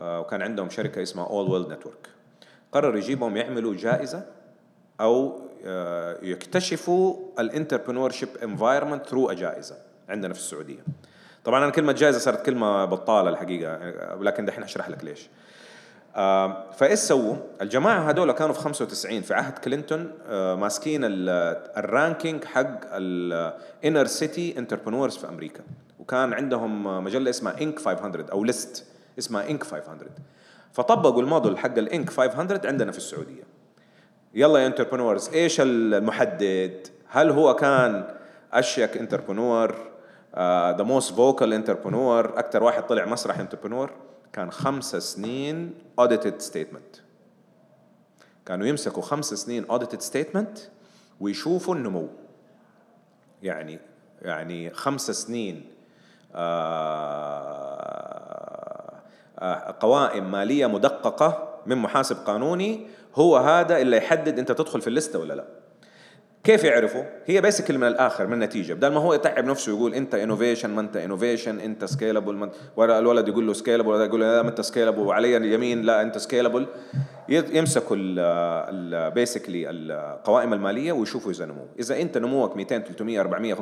آه 0.00 0.20
وكان 0.20 0.42
عندهم 0.42 0.70
شركة 0.70 1.02
اسمها 1.02 1.26
AllWorld 1.26 1.72
Network 1.72 2.08
قرر 2.72 2.96
يجيبهم 2.96 3.36
يعملوا 3.36 3.74
جائزة 3.74 4.26
أو 5.00 5.40
آه 5.64 6.18
يكتشفوا 6.22 7.16
ال 7.38 8.10
entrepreneurship 8.10 8.28
environment 8.42 9.06
through 9.06 9.32
جائزة 9.32 9.76
عندنا 10.08 10.34
في 10.34 10.40
السعودية. 10.40 10.80
طبعا 11.44 11.64
أنا 11.64 11.70
كلمة 11.70 11.92
جائزة 11.92 12.18
صارت 12.18 12.46
كلمة 12.46 12.84
بطالة 12.84 13.28
الحقيقة 13.28 13.78
لكن 14.20 14.44
دحين 14.44 14.62
أشرح 14.62 14.88
لك 14.88 15.04
ليش. 15.04 15.28
فايش 16.72 16.98
سووا؟ 16.98 17.36
الجماعة 17.60 18.10
هذول 18.10 18.32
كانوا 18.32 18.54
في 18.54 18.60
95 18.60 19.20
في 19.22 19.34
عهد 19.34 19.58
كلينتون 19.58 20.12
آه 20.28 20.54
ماسكين 20.54 21.00
ال 21.04 21.21
ranking 21.21 22.44
حق 22.44 22.80
ال 22.92 23.11
inner 23.11 24.06
city 24.06 24.58
entrepreneurs 24.58 25.16
في 25.16 25.28
أمريكا. 25.28 25.60
وكان 25.98 26.32
عندهم 26.32 27.04
مجلة 27.04 27.30
اسمها 27.30 27.60
Inc 27.60 27.78
500 27.78 28.26
أو 28.32 28.44
list 28.44 28.84
اسمها 29.18 29.50
Inc 29.50 29.64
500 29.64 29.98
فطبقوا 30.72 31.22
الموديل 31.22 31.58
حق 31.58 31.78
ال 31.78 31.86
Inc 31.86 32.10
500 32.10 32.60
عندنا 32.64 32.92
في 32.92 32.98
السعودية. 32.98 33.42
يلا 34.34 34.58
يا 34.58 34.66
entrepreneurs 34.66 35.28
إيش 35.28 35.60
المحدد؟ 35.60 36.86
هل 37.08 37.30
هو 37.30 37.54
كان 37.54 38.14
أشيك 38.52 38.96
entrepreneur 38.96 39.74
the 40.76 40.82
most 40.82 41.14
vocal 41.14 41.52
entrepreneur 41.52 42.38
أكثر 42.38 42.62
واحد 42.62 42.82
طلع 42.86 43.04
مسرح 43.04 43.38
entrepreneur 43.38 43.90
كان 44.34 44.50
خمس 44.50 44.96
سنين 44.96 45.74
audited 46.00 46.42
statement. 46.52 47.00
كانوا 48.46 48.66
يمسكوا 48.66 49.02
خمس 49.02 49.34
سنين 49.34 49.64
audited 49.66 50.00
statement 50.12 50.58
ويشوفوا 51.20 51.74
النمو. 51.74 52.08
يعني 53.42 53.78
يعني 54.22 54.70
خمس 54.70 55.10
سنين 55.10 55.64
آه، 56.34 57.34
آه، 59.38 59.76
قوائم 59.80 60.30
مالية 60.30 60.66
مدققة 60.66 61.60
من 61.66 61.76
محاسب 61.76 62.16
قانوني 62.16 62.86
هو 63.14 63.36
هذا 63.36 63.78
اللي 63.78 63.96
يحدد 63.96 64.38
انت 64.38 64.52
تدخل 64.52 64.80
في 64.80 64.86
الليستة 64.86 65.18
ولا 65.18 65.34
لا. 65.34 65.44
كيف 66.44 66.64
يعرفوا؟ 66.64 67.02
هي 67.26 67.40
basically 67.40 67.78
من 67.78 67.86
الآخر 67.86 68.26
من 68.26 68.32
النتيجة. 68.32 68.74
بدل 68.74 68.88
ما 68.88 69.00
هو 69.00 69.14
يتعب 69.14 69.44
نفسه 69.44 69.72
يقول 69.72 69.94
أنت 69.94 70.14
innovation 70.14 70.70
ما 70.70 70.80
أنت 70.80 70.96
innovation 70.96 71.60
أنت 71.60 71.84
scalable 71.84 72.50
ولا 72.76 72.98
الولد 72.98 73.28
يقول 73.28 73.46
له 73.46 73.52
scalable 73.52 74.00
يقول 74.00 74.20
له 74.20 74.36
لا 74.36 74.42
ما 74.42 74.48
أنت 74.48 74.60
scalable 74.60 74.98
وعلي 74.98 75.36
اليمين 75.36 75.82
لا 75.82 76.02
أنت 76.02 76.18
scalable 76.18 76.66
يمسكوا 77.28 77.96
basically 79.08 79.70
القوائم 79.70 80.52
المالية 80.52 80.92
ويشوفوا 80.92 81.30
إذا 81.32 81.46
نمو. 81.46 81.66
إذا 81.78 82.00
أنت 82.00 82.18
نموك 82.18 82.56
200 82.56 82.78
300 82.78 83.20
400 83.20 83.54
500% 83.54 83.58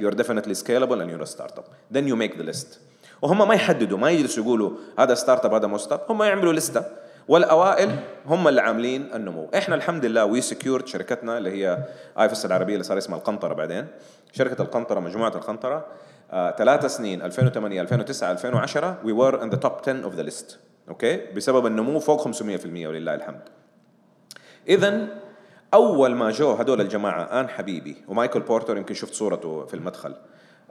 you're 0.00 0.10
definitely 0.10 0.54
scalable 0.54 1.00
and 1.02 1.10
you're 1.10 1.22
a 1.22 1.26
startup. 1.26 1.68
Then 1.90 2.08
you 2.08 2.16
make 2.16 2.36
the 2.38 2.44
list. 2.44 2.78
وهم 3.22 3.48
ما 3.48 3.54
يحددوا 3.54 3.98
ما 3.98 4.10
يجلسوا 4.10 4.44
يقولوا 4.44 4.70
هذا 4.98 5.14
startup 5.14 5.54
هذا 5.54 5.66
مو 5.66 5.78
start 5.78 6.10
هم 6.10 6.22
يعملوا 6.22 6.52
لستة. 6.52 6.84
والأوائل 7.28 7.90
هم 8.26 8.48
اللي 8.48 8.60
عاملين 8.60 9.14
النمو. 9.14 9.50
إحنا 9.54 9.74
الحمد 9.74 10.04
لله 10.04 10.24
we 10.24 10.40
secured 10.40 10.86
شركتنا 10.86 11.38
اللي 11.38 11.50
هي 11.50 11.78
ايفس 12.20 12.46
العربية 12.46 12.72
اللي 12.74 12.84
صار 12.84 12.98
اسمها 12.98 13.18
القنطرة 13.18 13.54
بعدين. 13.54 13.86
شركة 14.32 14.62
القنطرة 14.62 15.00
مجموعة 15.00 15.28
القنطرة. 15.34 15.86
آه، 16.30 16.50
ثلاث 16.50 16.86
سنين 16.86 17.22
2008 17.22 17.80
2009 17.80 18.32
2010 18.32 18.98
we 19.04 19.12
were 19.12 19.42
in 19.42 19.50
the 19.50 19.56
top 19.56 19.72
10 19.82 20.04
of 20.04 20.14
the 20.14 20.22
list 20.22 20.58
okay 20.88 21.16
بسبب 21.36 21.66
النمو 21.66 22.00
فوق 22.00 22.28
500% 22.28 22.86
ولله 22.86 23.14
الحمد. 23.14 23.40
اذا 24.68 25.06
أول 25.74 26.14
ما 26.14 26.30
جو 26.30 26.52
هدول 26.52 26.80
الجماعة 26.80 27.40
آن 27.40 27.48
حبيبي 27.48 27.96
ومايكل 28.08 28.40
بورتر 28.40 28.76
يمكن 28.76 28.94
شفت 28.94 29.14
صورته 29.14 29.66
في 29.66 29.74
المدخل. 29.74 30.14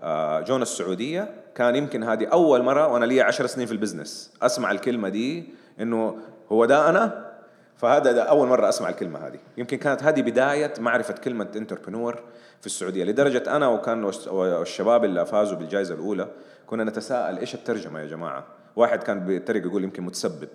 آه، 0.04 0.42
جونا 0.42 0.64
السعودية 0.64 1.32
كان 1.56 1.76
يمكن 1.76 2.04
هذه 2.04 2.26
أول 2.26 2.64
مرة 2.64 2.88
وأنا 2.88 3.06
لي 3.06 3.22
10 3.22 3.48
سنين 3.48 3.66
في 3.68 3.72
ال 3.72 3.78
business. 3.78 4.34
أسمع 4.42 4.72
الكلمة 4.72 5.10
دي 5.10 5.54
إنه 5.80 6.18
هو 6.52 6.66
ده 6.66 6.90
أنا؟ 6.90 7.30
فهذا 7.78 8.12
ده 8.12 8.24
أول 8.24 8.48
مرة 8.48 8.70
أسمع 8.70 8.90
الكلمة 8.90 9.28
هذه. 9.28 9.40
يمكن 9.58 9.78
كانت 9.78 10.04
هذه 10.04 10.22
بداية 10.22 10.74
معرفة 10.80 11.14
كلمة 11.14 11.48
entrepreneur 11.56 12.20
في 12.60 12.66
السعودية. 12.66 13.04
لدرجة 13.04 13.56
أنا 13.56 13.68
وكان 13.68 14.04
والشباب 14.28 15.06
اللي 15.06 15.26
فازوا 15.26 15.58
بالجائزة 15.58 15.96
الأولى 15.96 16.28
كنا 16.68 16.84
نتساءل 16.84 17.38
إيش 17.38 17.56
الترجمة 17.56 18.00
يا 18.00 18.06
جماعة؟ 18.06 18.44
واحد 18.76 19.04
كان 19.04 19.20
بيتريق 19.26 19.66
يقول 19.66 19.84
يمكن 19.84 20.04
متسبب. 20.04 20.50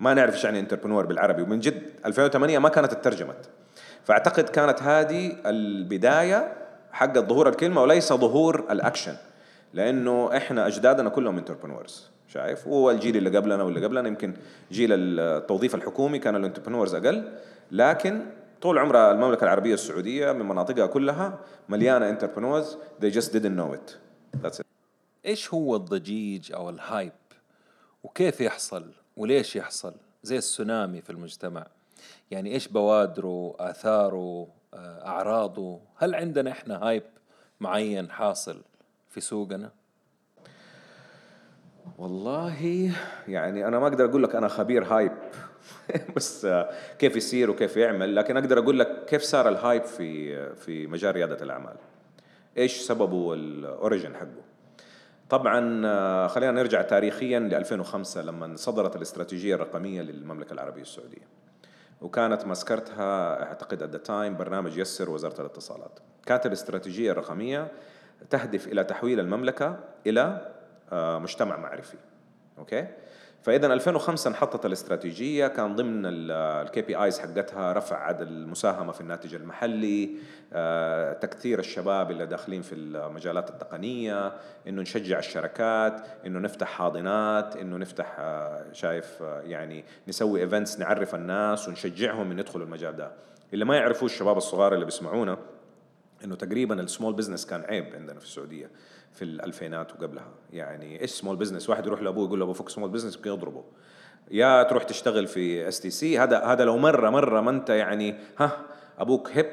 ما 0.00 0.14
نعرف 0.14 0.34
إيش 0.34 0.44
يعني 0.44 0.60
entrepreneur 0.60 1.06
بالعربي. 1.06 1.42
ومن 1.42 1.60
جد 1.60 1.82
2008 2.06 2.58
ما 2.58 2.68
كانت 2.68 2.92
اترجمت 2.92 3.48
فأعتقد 4.04 4.44
كانت 4.48 4.82
هذه 4.82 5.36
البداية 5.46 6.52
حق 6.92 7.18
ظهور 7.18 7.48
الكلمة 7.48 7.82
وليس 7.82 8.12
ظهور 8.12 8.64
الأكشن. 8.70 9.14
لأنه 9.74 10.36
إحنا 10.36 10.66
أجدادنا 10.66 11.08
كلهم 11.08 11.38
entrepreneurs 11.38 12.10
شايف 12.32 12.66
والجيل 12.66 13.16
اللي 13.16 13.38
قبلنا 13.38 13.62
واللي 13.62 13.84
قبلنا. 13.84 14.08
يمكن 14.08 14.34
جيل 14.72 14.90
التوظيف 14.92 15.74
الحكومي 15.74 16.18
كان 16.18 16.36
ال 16.36 16.40
entrepreneurs 16.40 16.94
أقل. 16.94 17.32
لكن 17.70 18.26
طول 18.62 18.78
عمر 18.78 19.10
المملكة 19.10 19.44
العربية 19.44 19.74
السعودية 19.74 20.32
من 20.32 20.48
مناطقها 20.48 20.86
كلها 20.86 21.38
مليانة 21.68 22.08
entrepreneurs. 22.08 22.76
They 23.00 23.10
just 23.10 23.32
didn't 23.32 23.56
know 23.58 23.74
it. 23.74 23.96
That's 24.42 24.60
it. 24.60 24.66
إيش 25.26 25.54
هو 25.54 25.76
الضجيج 25.76 26.52
أو 26.52 26.70
ال 26.70 26.77
hype؟ 26.77 27.12
وكيف 28.02 28.40
يحصل؟ 28.40 28.84
وليش 29.16 29.56
يحصل؟ 29.56 29.94
زي 30.22 30.38
السونامي 30.38 31.00
في 31.00 31.10
المجتمع. 31.10 31.66
يعني 32.30 32.52
إيش 32.52 32.68
بوادره 32.68 33.56
آثاره 33.58 34.48
آه، 34.74 35.06
أعراضه؟ 35.06 35.80
هل 35.96 36.14
عندنا 36.14 36.50
إحنا 36.50 36.82
hype 36.82 37.02
معين 37.60 38.10
حاصل 38.10 38.60
في 39.08 39.20
سوقنا؟ 39.20 39.70
والله 41.98 42.92
يعني 43.28 43.68
أنا 43.68 43.78
ما 43.78 43.86
أقدر 43.86 44.04
أقول 44.04 44.22
لك 44.22 44.34
أنا 44.34 44.48
خبير 44.48 44.84
hype. 44.84 45.12
بس 46.16 46.46
كيف 46.98 47.16
يصير 47.16 47.50
وكيف 47.50 47.76
يعمل 47.76 48.16
لكن 48.16 48.36
أقدر 48.36 48.58
أقول 48.58 48.78
لك 48.78 49.04
كيف 49.04 49.22
صار 49.22 49.48
ال 49.48 49.55
hype 49.55 49.84
في 49.84 50.54
في 50.54 50.86
مجال 50.86 51.14
ريادة 51.14 51.42
الأعمال. 51.42 51.76
إيش 52.58 52.80
سببه 52.80 53.16
وال 53.16 53.40
origin 53.40 54.14
حقه. 54.16 54.42
طبعا 55.30 56.26
خلينا 56.26 56.52
نرجع 56.52 56.82
تاريخيا 56.82 57.38
ل 57.38 57.54
2005 57.54 58.22
لما 58.22 58.56
صدرت 58.56 58.96
الاستراتيجية 58.96 59.54
الرقمية 59.54 60.02
للمملكة 60.02 60.52
العربية 60.52 60.82
السعودية. 60.82 61.28
وكانت 62.00 62.46
ماسكتها 62.46 63.42
أعتقد 63.42 63.82
at 63.82 63.96
the 63.96 64.13
time 64.13 64.36
برنامج 64.36 64.78
يسر 64.78 65.10
وزارة 65.10 65.40
الاتصالات. 65.40 65.98
كانت 66.26 66.46
الاستراتيجية 66.46 67.12
الرقمية 67.12 67.68
تهدف 68.30 68.68
إلى 68.68 68.84
تحويل 68.84 69.20
المملكة 69.20 69.78
إلى 70.06 70.20
آه، 70.20 70.59
مجتمع 70.92 71.56
معرفي. 71.56 71.96
أوكي؟ 72.58 72.86
فاذا 73.42 73.72
2005 73.72 74.28
انحطت 74.28 74.66
الاستراتيجية. 74.66 75.46
كان 75.46 75.76
ضمن 75.76 76.02
ال 76.06 76.82
KPIs 76.82 77.18
حقتها 77.18 77.72
رفع 77.72 77.96
عدد 77.96 78.20
المساهمة 78.20 78.92
في 78.92 79.00
الناتج 79.00 79.34
المحلي 79.34 80.10
آه، 80.52 81.12
تكثير 81.12 81.58
الشباب 81.58 82.10
اللي 82.10 82.26
داخلين 82.26 82.62
في 82.62 82.74
المجالات 82.74 83.50
التقنية 83.50 84.32
إنه 84.68 84.82
نشجع 84.82 85.18
الشركات 85.18 86.02
إنه 86.26 86.38
نفتح 86.38 86.68
حاضنات 86.68 87.56
إنه 87.56 87.76
نفتح 87.76 88.16
آه، 88.18 88.72
شايف 88.72 89.22
آه، 89.22 89.40
يعني 89.40 89.84
نسوي 90.08 90.40
events 90.40 90.78
نعرف 90.78 91.14
الناس 91.14 91.68
ونشجعهم 91.68 92.30
ان 92.30 92.38
يدخلوا 92.38 92.64
المجال 92.64 92.96
ده. 92.96 93.12
اللي 93.52 93.64
ما 93.64 93.76
يعرفوه 93.76 94.06
الشباب 94.06 94.36
الصغار 94.36 94.74
اللي 94.74 94.84
بيسمعونا 94.84 95.38
إنه 96.24 96.34
تقريبا 96.34 96.80
ال 96.80 96.85
small 96.85 97.12
business 97.12 97.46
كان 97.46 97.60
عيب 97.60 97.94
عندنا 97.94 98.18
في 98.18 98.24
السعودية. 98.24 98.70
في 99.20 99.26
الألفينات 99.26 99.92
وقبلها. 99.92 100.28
يعني 100.52 101.00
إيش 101.00 101.10
small 101.10 101.36
business 101.36 101.70
واحد 101.70 101.86
يروح 101.86 102.02
لأبوه 102.02 102.26
يقول 102.26 102.38
له 102.38 102.44
ابو 102.44 102.52
فك 102.52 102.68
small 102.68 102.90
business 102.90 103.16
يمكن 103.16 103.30
يضربه. 103.30 103.64
يا 104.30 104.62
تروح 104.62 104.82
تشتغل 104.84 105.26
في 105.26 105.68
اس 105.68 105.80
تي 105.80 105.90
سي 105.90 106.18
هذا 106.18 106.44
هذا 106.44 106.64
لو 106.64 106.78
مرة 106.78 107.10
مرة 107.10 107.40
ما 107.40 107.50
أنت 107.50 107.70
يعني 107.70 108.14
ها 108.38 108.50
أبوك 108.98 109.30
هب 109.30 109.46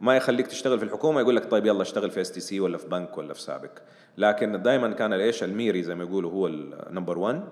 ما 0.00 0.16
يخليك 0.16 0.46
تشتغل 0.46 0.78
في 0.78 0.84
الحكومة 0.84 1.20
يقول 1.20 1.36
لك 1.36 1.50
طيب 1.50 1.66
يلا 1.66 1.82
اشتغل 1.82 2.10
في 2.10 2.20
اس 2.20 2.32
تي 2.32 2.40
سي 2.40 2.60
ولا 2.60 2.78
في 2.78 2.88
بنك 2.88 3.18
ولا 3.18 3.34
في 3.34 3.40
سابق. 3.40 3.70
لكن 4.18 4.62
دائما 4.62 4.92
كان 4.92 5.12
إيش 5.12 5.44
الميري 5.44 5.82
زي 5.82 5.94
ما 5.94 6.04
يقولوا 6.04 6.30
هو 6.30 6.46
ال 6.46 6.56
number 6.56 7.18
1 7.18 7.42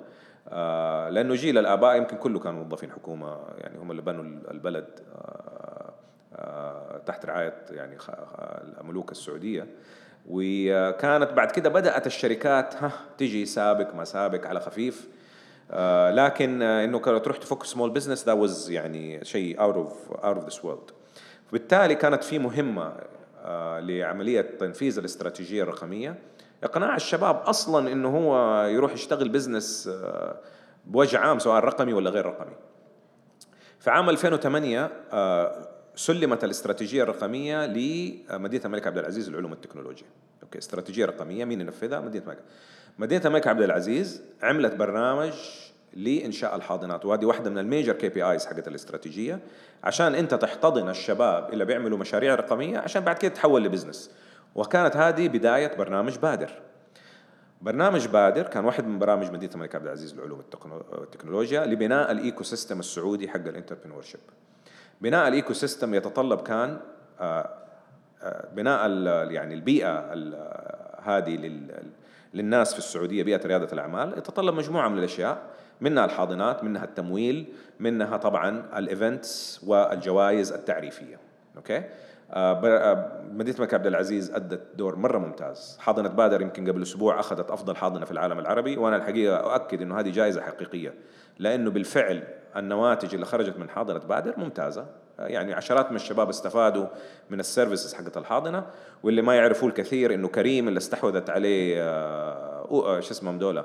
آه 0.48 1.08
لأنه 1.08 1.34
جيل 1.34 1.58
الآباء 1.58 1.96
يمكن 1.96 2.16
كله 2.16 2.38
كانوا 2.38 2.64
موظفين 2.64 2.90
حكومة. 2.90 3.38
يعني 3.58 3.78
هم 3.78 3.90
اللي 3.90 4.02
بنوا 4.02 4.24
البلد 4.50 5.00
آه 5.14 5.92
آه 6.34 6.98
تحت 7.06 7.26
رعاية 7.26 7.64
يعني 7.70 7.96
الملوك 8.80 9.12
السعودية. 9.12 9.66
وكانت 10.28 11.32
بعد 11.32 11.50
كده 11.50 11.68
بدأت 11.68 12.06
الشركات 12.06 12.74
ها 12.74 12.92
تجي 13.18 13.46
سابق 13.46 13.94
ما 13.94 14.04
سابق 14.04 14.46
على 14.46 14.60
خفيف. 14.60 15.08
آه 15.70 16.10
لكن 16.10 16.62
آه 16.62 16.84
إنه 16.84 16.98
تروح 16.98 17.36
تفك 17.36 17.64
small 17.64 17.90
business 17.90 18.26
that 18.26 18.32
was 18.32 18.70
يعني 18.70 19.24
شيء 19.24 19.60
out 19.60 19.74
of 19.74 20.12
out 20.12 20.36
of 20.36 20.46
this 20.46 20.64
world 20.64 20.90
وبالتالي 21.48 21.94
كانت 21.94 22.24
في 22.24 22.38
مهمة 22.38 22.92
آه 23.44 23.80
لعملية 23.80 24.40
تنفيذ 24.40 24.98
الاستراتيجية 24.98 25.62
الرقمية. 25.62 26.14
إقناع 26.64 26.96
الشباب 26.96 27.36
أصلا 27.36 27.92
إنه 27.92 28.08
هو 28.08 28.62
يروح 28.64 28.92
يشتغل 28.92 29.28
business 29.28 29.90
بوجه 30.84 31.18
عام 31.18 31.38
سواء 31.38 31.64
رقمي 31.64 31.92
ولا 31.92 32.10
غير 32.10 32.26
رقمي. 32.26 32.54
في 33.80 33.90
عام 33.90 34.10
2008 34.10 34.90
آه 35.12 35.68
سلمت 35.96 36.44
الاستراتيجية 36.44 37.02
الرقمية 37.02 37.66
لمدينة 37.66 38.64
الملك 38.64 38.86
عبد 38.86 38.98
العزيز 38.98 39.30
للعلوم 39.30 39.50
والتكنولوجيا 39.50 40.06
أوكي 40.42 40.58
استراتيجية 40.58 41.04
رقمية. 41.04 41.44
مين 41.44 41.60
ينفذها 41.60 42.00
مدينة 42.00 42.24
الملك. 42.24 42.38
مدينة 42.98 43.26
الملك 43.26 43.46
عبد 43.46 43.62
العزيز 43.62 44.22
عملت 44.42 44.74
برنامج 44.74 45.32
لإنشاء 45.94 46.56
الحاضنات 46.56 47.04
وهذه 47.04 47.24
واحدة 47.24 47.50
من 47.50 47.58
ال 47.58 47.64
major 47.64 47.92
KPIs 47.92 48.46
حقت 48.46 48.68
الاستراتيجية. 48.68 49.40
عشان 49.84 50.14
أنت 50.14 50.34
تحتضن 50.34 50.88
الشباب 50.88 51.52
اللي 51.52 51.64
بيعملوا 51.64 51.98
مشاريع 51.98 52.34
رقمية 52.34 52.78
عشان 52.78 53.04
بعد 53.04 53.18
كده 53.18 53.34
تحول 53.34 53.64
ل 53.64 53.69
business. 53.69 54.10
وكانت 54.54 54.96
هذه 54.96 55.28
بداية 55.28 55.76
برنامج 55.76 56.18
بادر. 56.18 56.50
برنامج 57.62 58.06
بادر 58.06 58.42
كان 58.42 58.64
واحد 58.64 58.86
من 58.86 58.98
برامج 58.98 59.30
مدينة 59.30 59.54
الملك 59.54 59.74
عبد 59.74 59.84
العزيز 59.84 60.14
للعلوم 60.14 60.42
والتكنولوجيا 60.92 61.64
لبناء 61.66 62.12
ال 62.12 62.44
ecosystem 62.44 62.80
السعودي 62.80 63.28
حق 63.28 63.36
ال 63.36 64.02
entrepreneurship 64.02 64.20
بناء 65.00 65.28
ال 65.28 65.52
ecosystem 65.52 65.94
يتطلب 65.94 66.40
كان 66.40 66.78
آه، 67.20 67.50
آه، 68.22 68.48
بناء 68.54 68.90
يعني 69.30 69.54
البيئة 69.54 70.14
هذه 71.02 71.60
للناس 72.34 72.72
في 72.72 72.78
السعودية 72.78 73.22
بيئة 73.22 73.46
ريادة 73.46 73.68
الأعمال. 73.72 74.18
يتطلب 74.18 74.54
مجموعة 74.54 74.88
من 74.88 74.98
الأشياء 74.98 75.42
منها 75.80 76.04
الحاضنات 76.04 76.64
منها 76.64 76.84
التمويل 76.84 77.46
منها 77.80 78.16
طبعا 78.16 78.78
ال 78.78 78.90
events 78.90 79.64
والجوائز 79.66 80.52
التعريفية. 80.52 81.18
أوكي؟ 81.56 81.82
آه، 82.30 83.12
مدينة 83.32 83.56
الملك 83.56 83.74
عبد 83.74 83.86
العزيز 83.86 84.30
أدت 84.30 84.62
دور 84.76 84.96
مرة 84.96 85.18
ممتاز. 85.18 85.78
حاضنة 85.80 86.08
بادر 86.08 86.42
يمكن 86.42 86.68
قبل 86.68 86.82
أسبوع 86.82 87.20
أخذت 87.20 87.50
أفضل 87.50 87.76
حاضنة 87.76 88.04
في 88.04 88.10
العالم 88.10 88.38
العربي 88.38 88.76
وأنا 88.76 88.96
الحقيقة 88.96 89.36
أؤكد 89.36 89.82
إنه 89.82 90.00
هذه 90.00 90.10
جائزة 90.10 90.40
حقيقية 90.40 90.94
لأنه 91.38 91.70
بالفعل 91.70 92.22
النواتج 92.56 93.14
اللي 93.14 93.26
خرجت 93.26 93.58
من 93.58 93.70
حاضنه 93.70 93.98
بادر 93.98 94.34
ممتازة. 94.36 94.86
يعني 95.18 95.54
عشرات 95.54 95.90
من 95.90 95.96
الشباب 95.96 96.28
استفادوا 96.28 96.86
من 97.30 97.40
ال 97.40 97.46
services 97.46 97.94
حقت 97.94 98.16
الحاضنة 98.16 98.66
واللي 99.02 99.22
ما 99.22 99.34
يعرفوه 99.36 99.68
الكثير 99.68 100.14
إنه 100.14 100.28
كريم 100.28 100.68
اللي 100.68 100.78
استحوذت 100.78 101.30
عليه 101.30 101.82
آه، 101.82 102.68
آه، 102.70 103.00
شو 103.00 103.10
اسمهم 103.10 103.38
دولة 103.38 103.64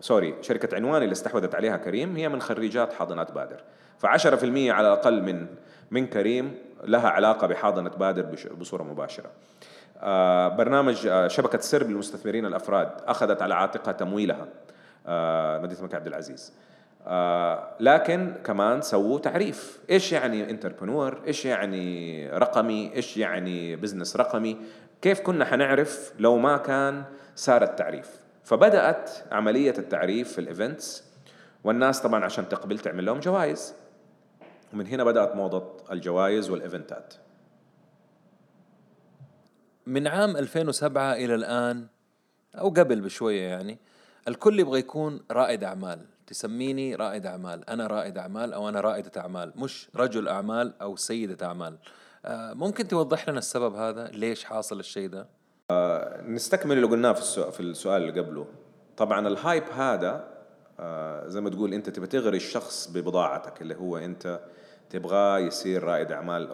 سوري 0.00 0.34
شركة 0.40 0.76
عنوان 0.76 1.02
اللي 1.02 1.12
استحوذت 1.12 1.54
عليها 1.54 1.76
كريم 1.76 2.16
هي 2.16 2.28
من 2.28 2.40
خريجات 2.40 2.92
حاضنات 2.92 3.32
بادر. 3.32 3.60
فعشرة 3.98 4.36
في 4.36 4.46
المية 4.46 4.72
على 4.72 4.88
الأقل 4.88 5.22
من 5.22 5.46
من 5.90 6.06
كريم 6.06 6.54
لها 6.84 7.08
علاقة 7.08 7.46
بحاضنة 7.46 7.90
بادر 7.90 8.22
بصورة 8.60 8.82
مباشرة. 8.82 9.30
آه، 10.00 10.48
برنامج 10.48 11.26
شبكة 11.26 11.58
سرب 11.58 11.90
للمستثمرين 11.90 12.46
الأفراد 12.46 12.90
أخذت 13.06 13.42
على 13.42 13.54
عاتقها 13.54 13.92
تمويلها 13.92 14.46
مدينة 15.58 15.78
الملك 15.78 15.94
عبد 15.94 16.06
العزيز. 16.06 16.52
آه 17.06 17.76
لكن 17.80 18.34
كمان 18.44 18.80
سووا 18.80 19.18
تعريف. 19.18 19.80
إيش 19.90 20.12
يعني 20.12 20.50
entrepreneur 20.50 21.22
إيش 21.26 21.44
يعني 21.44 22.28
رقمي؟ 22.30 22.94
إيش 22.94 23.16
يعني 23.16 23.76
business 23.76 24.16
رقمي؟ 24.16 24.56
كيف 25.02 25.20
كنا 25.20 25.44
حنعرف 25.44 26.12
لو 26.18 26.38
ما 26.38 26.56
كان 26.56 27.04
صار 27.36 27.62
التعريف؟ 27.62 28.10
فبدأت 28.44 29.10
عملية 29.32 29.74
التعريف 29.78 30.32
في 30.32 30.40
ال 30.40 30.49
events 30.49 31.04
والناس 31.64 32.00
طبعا 32.00 32.24
عشان 32.24 32.48
تقبل 32.48 32.78
تعمل 32.78 33.06
لهم 33.06 33.20
جوائز. 33.20 33.74
ومن 34.72 34.86
هنا 34.86 35.04
بدأت 35.04 35.36
موضة 35.36 35.76
الجوائز 35.92 36.50
والايفنتات 36.50 37.14
من 39.86 40.06
عام 40.06 40.36
2007 40.36 41.14
إلى 41.14 41.34
الآن 41.34 41.86
أو 42.54 42.68
قبل 42.68 43.00
بشوية 43.00 43.42
يعني 43.42 43.78
الكل 44.28 44.60
يبغى 44.60 44.78
يكون 44.78 45.20
رائد 45.30 45.64
أعمال. 45.64 46.06
تسميني 46.26 46.94
رائد 46.94 47.26
أعمال. 47.26 47.70
أنا 47.70 47.86
رائد 47.86 48.18
أعمال 48.18 48.52
أو 48.52 48.68
أنا 48.68 48.80
رائدة 48.80 49.20
أعمال 49.20 49.52
مش 49.56 49.88
رجل 49.96 50.28
أعمال 50.28 50.72
أو 50.82 50.96
سيدة 50.96 51.46
أعمال. 51.46 51.78
آه، 52.24 52.52
ممكن 52.54 52.88
توضح 52.88 53.28
لنا 53.28 53.38
السبب 53.38 53.74
هذا؟ 53.74 54.06
ليش 54.06 54.44
حاصل 54.44 54.80
الشيء 54.80 55.08
ده؟ 55.08 55.26
آه، 55.70 56.22
نستكمل 56.22 56.76
اللي 56.76 56.86
قلناه 56.86 57.12
في 57.50 57.60
السؤال, 57.60 58.02
اللي 58.02 58.20
قبله. 58.20 58.46
طبعا 58.96 59.28
الهايب 59.28 59.64
هذا 59.76 60.32
آه، 60.80 61.28
زي 61.28 61.40
ما 61.40 61.50
تقول 61.50 61.74
أنت 61.74 61.90
تبغى 61.90 62.06
تغري 62.06 62.36
الشخص 62.36 62.90
ببضاعتك 62.90 63.62
اللي 63.62 63.74
هو 63.74 63.96
أنت 63.96 64.40
تبغاه 64.90 65.38
يصير 65.38 65.84
رائد 65.84 66.12
أعمال. 66.12 66.48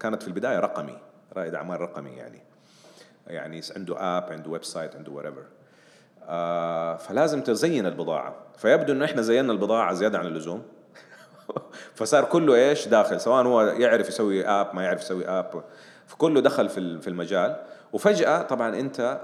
كانت 0.00 0.22
في 0.22 0.28
البداية 0.28 0.58
رقمي 0.58 0.98
رائد 1.36 1.54
أعمال 1.54 1.80
رقمي 1.80 2.10
يعني. 2.10 2.42
يعني 3.26 3.60
عنده 3.76 4.18
app 4.18 4.32
عنده 4.32 4.50
website 4.50 4.96
عنده 4.96 5.12
آه 5.12 5.44
فلازم 6.98 7.40
تزين 7.40 7.86
البضاعة. 7.86 8.34
فيبدو 8.56 8.92
إنه 8.92 9.04
إحنا 9.04 9.22
زينا 9.22 9.52
البضاعة 9.52 9.92
زيادة 9.92 10.18
عن 10.18 10.26
اللزوم. 10.26 10.62
فصار 11.94 12.24
كله 12.24 12.54
إيش؟ 12.54 12.88
داخل. 12.88 13.20
سواء 13.20 13.46
هو 13.46 13.62
يعرف 13.62 14.08
يسوي 14.08 14.46
app 14.46 14.74
ما 14.74 14.82
يعرف 14.82 15.00
يسوي 15.00 15.28
app 15.28 15.64
فكله 16.06 16.40
دخل 16.40 16.68
في 16.68 17.08
المجال. 17.08 17.56
وفجأة 17.92 18.42
طبعا 18.42 18.80
أنت 18.80 19.20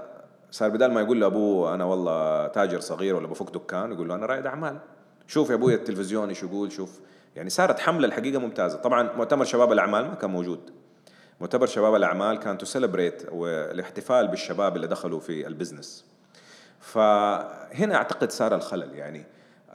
صار 0.51 0.69
بدل 0.69 0.91
ما 0.91 1.01
يقول 1.01 1.21
لأبوه 1.21 1.73
أنا 1.73 1.83
والله 1.83 2.47
تاجر 2.47 2.79
صغير 2.79 3.15
ولا 3.15 3.27
بفك 3.27 3.53
دكان 3.53 3.91
يقول 3.91 4.09
له 4.09 4.15
أنا 4.15 4.25
رائد 4.25 4.45
أعمال. 4.45 4.77
شوف 5.27 5.49
يا 5.49 5.55
أبوي 5.55 5.73
التلفزيون 5.73 6.29
إيش 6.29 6.43
يقول 6.43 6.71
شوف. 6.71 6.99
يعني 7.35 7.49
صارت 7.49 7.79
حملة 7.79 8.07
الحقيقة 8.07 8.39
ممتازة. 8.39 8.77
طبعا 8.77 9.13
مؤتمر 9.17 9.45
شباب 9.45 9.71
الأعمال 9.71 10.07
ما 10.07 10.15
كان 10.15 10.29
موجود. 10.29 10.71
مؤتمر 11.41 11.65
شباب 11.65 11.95
الأعمال 11.95 12.39
كان 12.39 12.57
to 12.57 12.69
celebrate 12.69 13.23
والاحتفال 13.31 14.27
بالشباب 14.27 14.75
اللي 14.75 14.87
دخلوا 14.87 15.19
في 15.19 15.47
ال 15.47 15.54
business 15.54 16.10
فهنا 16.81 17.95
أعتقد 17.95 18.31
صار 18.31 18.55
الخلل. 18.55 18.95
يعني 18.95 19.23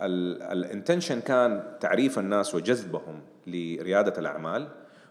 ال 0.00 0.12
intention 0.12 1.20
كان 1.20 1.76
تعريف 1.80 2.18
الناس 2.18 2.54
وجذبهم 2.54 3.20
لريادة 3.46 4.18
الأعمال 4.18 4.68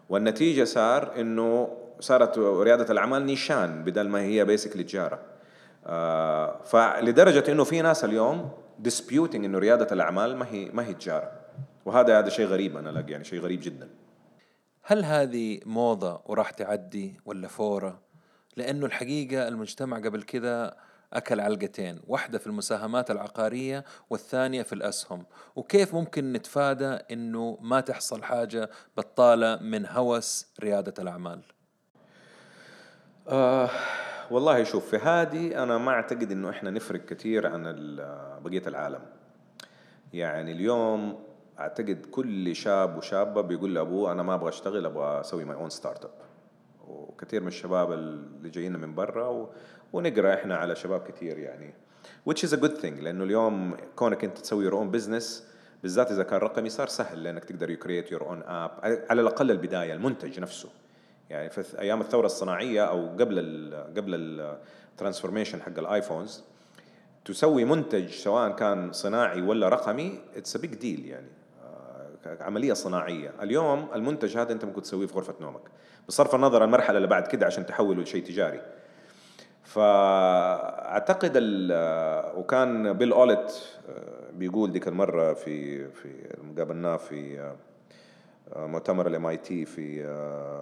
والنتيجة 0.08 0.64
صار 0.64 1.20
إنه 1.20 1.78
صارت 2.00 2.38
ريادة 2.38 2.92
الأعمال 2.92 3.26
نيشان 3.26 3.84
بدل 3.84 4.08
ما 4.08 4.20
هي 4.20 4.44
basically 4.44 4.84
تجارة. 4.84 5.20
آه 5.86 6.62
فلدرجة 6.62 7.52
إنه 7.52 7.64
في 7.64 7.82
ناس 7.82 8.04
اليوم 8.04 8.50
ديسبيوتنج 8.78 9.44
إنه 9.44 9.58
ريادة 9.58 9.86
الأعمال 9.92 10.36
ما 10.36 10.46
هي 10.46 10.70
ما 10.72 10.86
هي 10.86 10.94
تجارة. 10.94 11.32
وهذا 11.84 12.18
هذا 12.18 12.28
شيء 12.28 12.46
غريب 12.46 12.76
أنا 12.76 12.90
ألاقي 12.90 13.12
يعني 13.12 13.24
شيء 13.24 13.40
غريب 13.40 13.60
جدا. 13.60 13.88
هل 14.82 15.04
هذه 15.04 15.60
موضة 15.66 16.20
وراح 16.26 16.50
تعدي 16.50 17.20
ولا 17.24 17.48
فورة؟ 17.48 18.00
لأنه 18.56 18.86
الحقيقة 18.86 19.48
المجتمع 19.48 19.96
قبل 19.96 20.22
كده 20.22 20.76
أكل 21.12 21.40
علقتين 21.40 22.00
واحدة 22.06 22.38
في 22.38 22.46
المساهمات 22.46 23.10
العقارية 23.10 23.84
والثانية 24.10 24.62
في 24.62 24.72
الأسهم. 24.72 25.24
وكيف 25.56 25.94
ممكن 25.94 26.32
نتفادى 26.32 26.84
أنه 26.86 27.58
ما 27.60 27.80
تحصل 27.80 28.22
حاجة 28.22 28.70
بطالة 28.96 29.56
من 29.56 29.86
هوس 29.86 30.46
ريادة 30.60 30.94
الأعمال؟ 30.98 31.40
آه 33.28 33.70
والله 34.30 34.64
شوف 34.64 34.90
في 34.90 34.96
هذه 34.96 35.62
أنا 35.62 35.78
ما 35.78 35.90
أعتقد 35.90 36.32
أنه 36.32 36.50
إحنا 36.50 36.70
نفرق 36.70 37.04
كثير 37.04 37.46
عن 37.46 37.62
بقية 38.44 38.66
العالم. 38.66 39.00
يعني 40.12 40.52
اليوم 40.52 41.18
أعتقد 41.58 42.06
كل 42.10 42.56
شاب 42.56 42.96
وشابة 42.96 43.40
بيقول 43.40 43.74
لأبوه 43.74 44.12
أنا 44.12 44.22
ما 44.22 44.34
أبغى 44.34 44.48
أشتغل 44.48 44.86
أبغى 44.86 45.20
أسوي 45.20 45.44
my 45.44 45.56
own 45.56 45.70
startup 45.70 46.10
وكثير 47.16 47.40
من 47.40 47.48
الشباب 47.48 47.92
اللي 47.92 48.50
جايين 48.50 48.76
من 48.76 48.94
برا 48.94 49.28
و... 49.28 49.48
ونقرأ 49.92 50.34
إحنا 50.34 50.56
على 50.56 50.76
شباب 50.76 51.00
كثير 51.00 51.38
يعني. 51.38 51.74
Which 52.30 52.44
is 52.44 52.52
a 52.52 52.56
good 52.56 52.80
thing 52.82 53.02
لأنه 53.02 53.24
اليوم 53.24 53.76
كونك 53.96 54.24
أنت 54.24 54.38
تسوي 54.38 54.70
your 54.70 54.74
own 54.74 54.96
business 54.96 55.24
بالذات 55.82 56.10
إذا 56.10 56.22
كان 56.22 56.40
رقمي 56.40 56.68
صار 56.68 56.88
سهل 56.88 57.22
لأنك 57.22 57.44
تقدر 57.44 57.70
you 57.70 57.84
create 57.84 58.12
your 58.12 58.26
own 58.26 58.42
app 58.42 58.70
على 59.10 59.20
الأقل 59.20 59.50
البداية 59.50 59.92
المنتج 59.92 60.40
نفسه. 60.40 60.68
يعني 61.30 61.50
في 61.50 61.80
أيام 61.80 62.00
الثورة 62.00 62.26
الصناعية 62.26 62.84
أو 62.84 63.08
قبل 63.08 63.38
ال 63.38 63.74
قبل 63.96 64.14
ال 64.92 64.97
transformation 64.97 65.62
حق 65.62 65.78
ال 65.78 65.86
iPhones 65.86 66.42
تسوي 67.24 67.64
منتج 67.64 68.10
سواء 68.10 68.50
كان 68.50 68.92
صناعي 68.92 69.42
ولا 69.42 69.68
رقمي 69.68 70.20
it's 70.36 70.56
big 70.56 70.74
deal 70.74 71.06
يعني. 71.06 71.28
عملية 72.40 72.72
صناعية. 72.72 73.32
اليوم 73.42 73.88
المنتج 73.94 74.38
هذا 74.38 74.52
أنت 74.52 74.64
ممكن 74.64 74.82
تسويه 74.82 75.06
في 75.06 75.14
غرفة 75.14 75.34
نومك. 75.40 75.62
بصرف 76.08 76.34
النظر 76.34 76.64
المرحلة 76.64 76.96
اللي 76.96 77.08
بعد 77.08 77.26
كده 77.26 77.46
عشان 77.46 77.66
تحوله 77.66 78.02
لشيء 78.02 78.24
تجاري. 78.24 78.60
فأعتقد 79.62 81.32
وكان 82.36 82.92
بيل 82.92 83.12
اولت 83.12 83.78
آه، 83.88 84.32
بيقول 84.32 84.72
ديك 84.72 84.88
المرة 84.88 85.32
في 85.32 85.88
في 85.88 86.08
قابلناه 86.58 86.96
في 86.96 87.38
آه، 88.52 88.66
مؤتمر 88.66 89.06
ال 89.06 89.26
MIT 89.26 89.64
في 89.64 90.02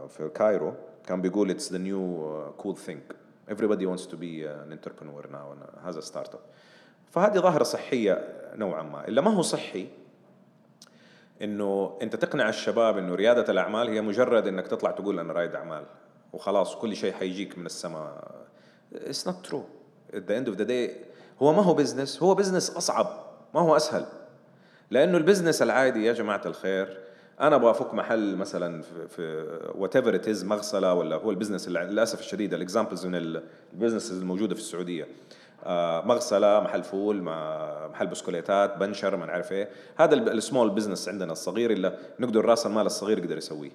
في 0.09 0.29
Cairo. 0.35 0.75
كان 1.07 1.21
بيقول 1.21 1.51
it's 1.51 1.73
the 1.73 1.79
new 1.79 2.53
cool 2.57 2.77
thing 2.77 3.01
everybody 3.49 3.87
wants 3.87 4.07
to 4.07 4.17
be 4.17 4.45
an 4.45 4.73
entrepreneur 4.73 5.27
now 5.33 5.85
هذا 5.85 6.01
startup 6.01 6.41
فهذه 7.11 7.39
ظاهرة 7.39 7.63
صحية 7.63 8.29
نوعا 8.55 8.83
ما. 8.83 9.09
إلا 9.09 9.21
ما 9.21 9.31
هو 9.31 9.43
صحي 9.43 9.87
إنه 11.45 11.99
أنت 12.03 12.17
تقنع 12.17 12.49
الشباب 12.49 12.99
إنه 12.99 13.15
ريادة 13.15 13.53
الأعمال 13.53 13.89
هي 13.89 14.01
مجرد 14.01 14.47
إنك 14.47 14.67
تطلع 14.67 14.91
تقول 14.91 15.19
أنا 15.19 15.33
رائد 15.33 15.55
أعمال. 15.55 15.85
وخلاص 16.33 16.77
كل 16.77 16.97
شيء 16.97 17.13
حيجيك 17.13 17.59
من 17.59 17.67
السماء. 17.67 18.35
it's 18.95 19.29
not 19.29 19.47
true 19.47 19.65
at 20.13 20.17
the 20.17 20.45
end 20.45 20.55
of 20.55 20.59
the 20.59 20.69
day 20.69 20.91
هو 21.43 21.53
ما 21.53 21.63
هو 21.63 21.75
business 21.75 22.23
هو 22.23 22.35
business 22.35 22.77
أصعب 22.77 23.07
ما 23.55 23.61
هو 23.61 23.77
أسهل. 23.77 24.07
لأنه 24.91 25.19
ال 25.19 25.24
business 25.24 25.63
العادي 25.63 26.05
يا 26.05 26.13
جماعة 26.13 26.43
الخير 26.47 26.99
أنا 27.41 27.57
أبغى 27.57 27.71
أفك 27.71 27.95
محل 27.95 28.37
مثلا 28.37 28.83
في 28.83 29.47
whatever 29.75 30.15
it 30.15 30.45
مغسلة 30.45 30.95
ولا 30.95 31.17
هو 31.17 31.31
البزنس 31.31 31.69
للأسف 31.69 32.21
الشديد 32.21 32.55
ال 32.55 32.61
examples 32.61 33.07
من 33.07 33.15
ال 33.73 33.77
business 33.77 34.11
الموجودة 34.11 34.55
في 34.55 34.61
السعودية. 34.61 35.07
مغسلة 36.07 36.61
محل 36.61 36.85
فول 36.85 37.23
مع 37.23 37.69
محل 37.89 38.07
بسكوليتات 38.07 38.77
بنشر 38.77 39.17
ما 39.17 39.27
نعرف 39.27 39.53
إيه. 39.53 39.69
هذا 39.97 40.15
ال 40.15 40.24
small 40.24 40.71
business 40.71 41.09
عندنا 41.09 41.33
الصغير 41.33 41.71
اللي 41.71 41.99
نقدر 42.21 42.45
راس 42.45 42.67
المال 42.67 42.87
الصغير 42.87 43.19
يقدر 43.19 43.37
يسويه. 43.37 43.71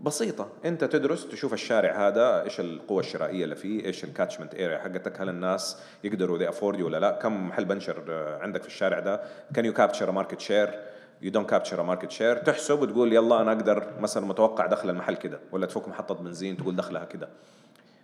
بسيطة. 0.00 0.48
أنت 0.64 0.84
تدرس 0.84 1.28
تشوف 1.28 1.52
الشارع 1.52 2.08
هذا 2.08 2.42
إيش 2.42 2.60
القوة 2.60 3.00
الشرائية 3.00 3.44
اللي 3.44 3.56
فيه 3.56 3.84
إيش 3.84 4.04
ال 4.04 4.09
catchment 4.09 4.54
area 4.54 4.78
حقتك 4.78 5.20
هل 5.20 5.28
الناس 5.28 5.82
يقدروا 6.04 6.38
they 6.38 6.48
afford 6.48 6.80
ولا 6.80 6.96
لا 6.96 7.10
كم 7.10 7.48
محل 7.48 7.64
بنشر 7.64 8.04
آه، 8.08 8.38
عندك 8.38 8.62
في 8.62 8.68
الشارع 8.68 9.00
ده. 9.00 9.20
can 9.54 9.64
you 9.64 9.72
capture 9.72 10.10
market 10.10 10.40
share 10.40 10.80
you 11.22 11.30
don't 11.30 11.50
capture 11.50 11.82
market 11.82 12.10
share 12.10 12.36
تحسب 12.36 12.82
وتقول 12.82 13.12
يلا 13.12 13.40
أنا 13.40 13.52
أقدر 13.52 13.86
مثلا 14.00 14.26
متوقع 14.26 14.66
دخل 14.66 14.90
المحل 14.90 15.16
كده 15.16 15.38
ولا 15.52 15.66
تفك 15.66 15.88
محطة 15.88 16.14
بنزين 16.14 16.56
تقول 16.56 16.76
دخلها 16.76 17.04
كده. 17.04 17.28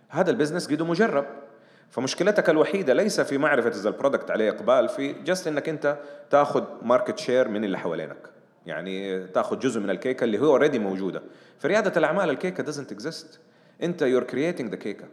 هذا 0.09 0.31
ال 0.31 0.35
business 0.35 0.71
قد 0.71 0.81
مجرب. 0.81 1.25
فمشكلتك 1.93 2.49
الوحيدة 2.49 2.93
ليس 2.93 3.21
في 3.21 3.37
معرفة 3.37 3.69
إذا 3.69 3.89
ال 3.89 3.94
product 3.94 4.31
عليه 4.31 4.49
إقبال 4.49 4.89
في 4.89 5.13
just 5.13 5.47
إنك 5.47 5.69
أنت 5.69 5.97
تاخذ 6.29 6.63
market 6.81 7.19
share 7.19 7.47
من 7.47 7.63
اللي 7.63 7.77
حوالينك. 7.77 8.29
يعني 8.65 9.27
تاخذ 9.27 9.59
جزء 9.59 9.79
من 9.79 9.89
الكيكة 9.89 10.23
اللي 10.23 10.39
هو 10.39 10.45
already 10.45 10.79
موجودة. 10.79 11.21
في 11.59 11.67
ريادة 11.67 11.93
الأعمال 11.97 12.29
الكيكة 12.29 12.63
doesn't 12.63 12.91
exist 12.91 13.39
أنت 13.83 14.01
you're 14.01 14.23
creating 14.23 14.69
the 14.69 14.75
كيكه 14.75 15.05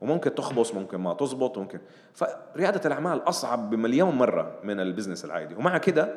وممكن 0.00 0.34
تخبص 0.34 0.74
ممكن 0.74 0.98
ما 0.98 1.14
تزبط 1.14 1.58
ممكن. 1.58 1.78
فريادة 2.14 2.80
الأعمال 2.86 3.28
أصعب 3.28 3.70
بمليون 3.70 4.14
مرة 4.14 4.58
من 4.64 4.80
ال 4.80 4.85
business 4.85 5.24
العادي. 5.24 5.54
ومع 5.54 5.78
كده 5.78 6.14